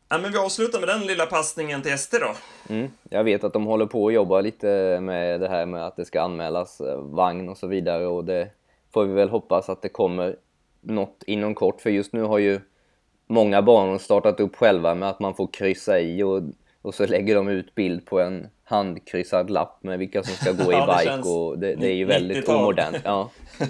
Ja, 0.10 0.18
men 0.18 0.32
vi 0.32 0.38
avslutar 0.38 0.80
med 0.80 0.90
den 0.90 1.02
lilla 1.02 1.26
passningen 1.26 1.82
till 1.82 1.98
SD 1.98 2.16
då. 2.20 2.36
Mm, 2.74 2.92
jag 3.10 3.24
vet 3.24 3.44
att 3.44 3.54
de 3.54 3.66
håller 3.66 3.86
på 3.86 4.08
att 4.08 4.14
jobba 4.14 4.42
lite 4.42 5.00
med 5.02 5.42
det 5.42 5.48
här 5.48 5.66
med 5.66 5.86
att 5.86 5.96
det 5.96 6.06
ska 6.06 6.22
anmälas 6.22 6.82
eh, 6.82 7.02
vagn 7.02 7.50
och 7.50 7.58
så 7.58 7.68
vidare 7.68 8.08
och 8.08 8.26
det 8.26 8.50
får 8.94 9.06
vi 9.06 9.14
väl 9.14 9.30
hoppas 9.30 9.70
att 9.70 9.82
det 9.82 9.90
kommer 9.90 10.36
något 10.82 11.24
inom 11.28 11.56
kort 11.56 11.82
för 11.82 11.90
just 11.90 12.14
nu 12.14 12.22
har 12.22 12.38
ju 12.38 12.60
många 13.28 13.62
banor 13.62 13.98
startat 13.98 14.40
upp 14.40 14.56
själva 14.56 14.96
med 14.96 15.10
att 15.10 15.20
man 15.20 15.34
får 15.34 15.48
kryssa 15.54 16.00
i 16.00 16.24
och, 16.24 16.42
och 16.82 16.96
så 16.96 17.06
lägger 17.06 17.36
de 17.36 17.48
ut 17.48 17.76
bild 17.76 18.06
på 18.06 18.20
en 18.20 18.48
handkryssad 18.64 19.50
lapp 19.50 19.84
med 19.84 20.00
vilka 20.00 20.24
som 20.24 20.36
ska 20.36 20.52
gå 20.64 20.72
i 20.72 20.76
ja, 20.76 21.00
bike 21.00 21.30
och 21.30 21.60
det, 21.60 21.76
det 21.76 21.88
är 21.88 21.96
ju 21.96 22.06
väldigt 22.06 22.50
omodernt. 22.50 22.98
Ja. 23.04 23.32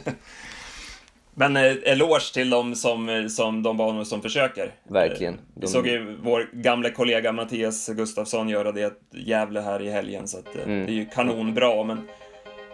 Men 1.34 1.58
eh, 1.58 1.76
eloge 1.84 2.34
till 2.34 2.50
dem 2.50 2.76
som, 2.76 3.30
som 3.30 3.64
de 3.64 3.78
banor 3.78 4.04
som 4.04 4.22
försöker. 4.22 4.72
Verkligen. 4.84 5.34
De... 5.34 5.62
Vi 5.62 5.68
såg 5.68 5.88
ju 5.88 6.18
vår 6.24 6.50
gamla 6.54 6.90
kollega 6.90 7.32
Mattias 7.32 7.90
Gustafsson 7.90 8.50
göra 8.50 8.72
det 8.72 8.94
Gävle 9.12 9.60
här 9.60 9.82
i 9.82 9.90
helgen, 9.90 10.28
så 10.28 10.38
att, 10.40 10.56
eh, 10.56 10.64
mm. 10.64 10.86
det 10.86 10.92
är 10.92 10.96
ju 10.96 11.06
kanonbra. 11.06 11.84
Men 11.84 12.08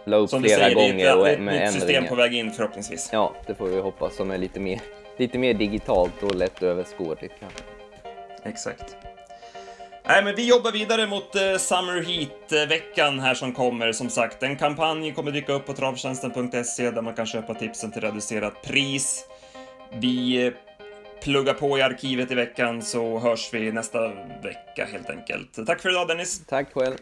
La 0.07 0.17
upp 0.17 0.29
som 0.29 0.43
flera 0.43 0.59
säger, 0.59 0.75
gånger 0.75 0.93
det 0.93 1.03
är 1.03 1.27
ett, 1.27 1.39
ett 1.39 1.73
nytt 1.73 1.81
system 1.81 2.07
på 2.07 2.15
väg 2.15 2.33
in 2.33 2.51
förhoppningsvis. 2.51 3.09
Ja, 3.11 3.35
det 3.47 3.55
får 3.55 3.67
vi 3.67 3.79
hoppas, 3.79 4.15
som 4.15 4.31
är 4.31 4.37
lite 4.37 4.59
mer, 4.59 4.81
lite 5.17 5.37
mer 5.37 5.53
digitalt 5.53 6.23
och 6.23 6.35
lätt 6.35 6.63
överskådligt 6.63 7.33
kanske. 7.39 7.59
Exakt. 8.43 8.95
Nej, 10.07 10.23
men 10.23 10.35
vi 10.35 10.47
jobbar 10.47 10.71
vidare 10.71 11.07
mot 11.07 11.35
eh, 11.35 11.57
Summer 11.57 12.03
Heat-veckan 12.03 13.19
här 13.19 13.33
som 13.33 13.53
kommer. 13.53 13.91
Som 13.91 14.09
sagt, 14.09 14.43
en 14.43 14.55
kampanj 14.55 15.13
kommer 15.13 15.31
dyka 15.31 15.53
upp 15.53 15.65
på 15.65 15.73
travtjänsten.se 15.73 16.91
där 16.91 17.01
man 17.01 17.13
kan 17.13 17.25
köpa 17.25 17.53
tipsen 17.53 17.91
till 17.91 18.01
reducerat 18.01 18.61
pris. 18.61 19.25
Vi 19.93 20.45
eh, 20.45 20.53
pluggar 21.23 21.53
på 21.53 21.77
i 21.77 21.81
arkivet 21.81 22.31
i 22.31 22.35
veckan 22.35 22.81
så 22.81 23.19
hörs 23.19 23.53
vi 23.53 23.71
nästa 23.71 24.07
vecka 24.43 24.87
helt 24.91 25.09
enkelt. 25.09 25.65
Tack 25.65 25.81
för 25.81 25.89
idag 25.89 26.07
Dennis. 26.07 26.41
Tack 26.47 26.73
själv. 26.73 26.97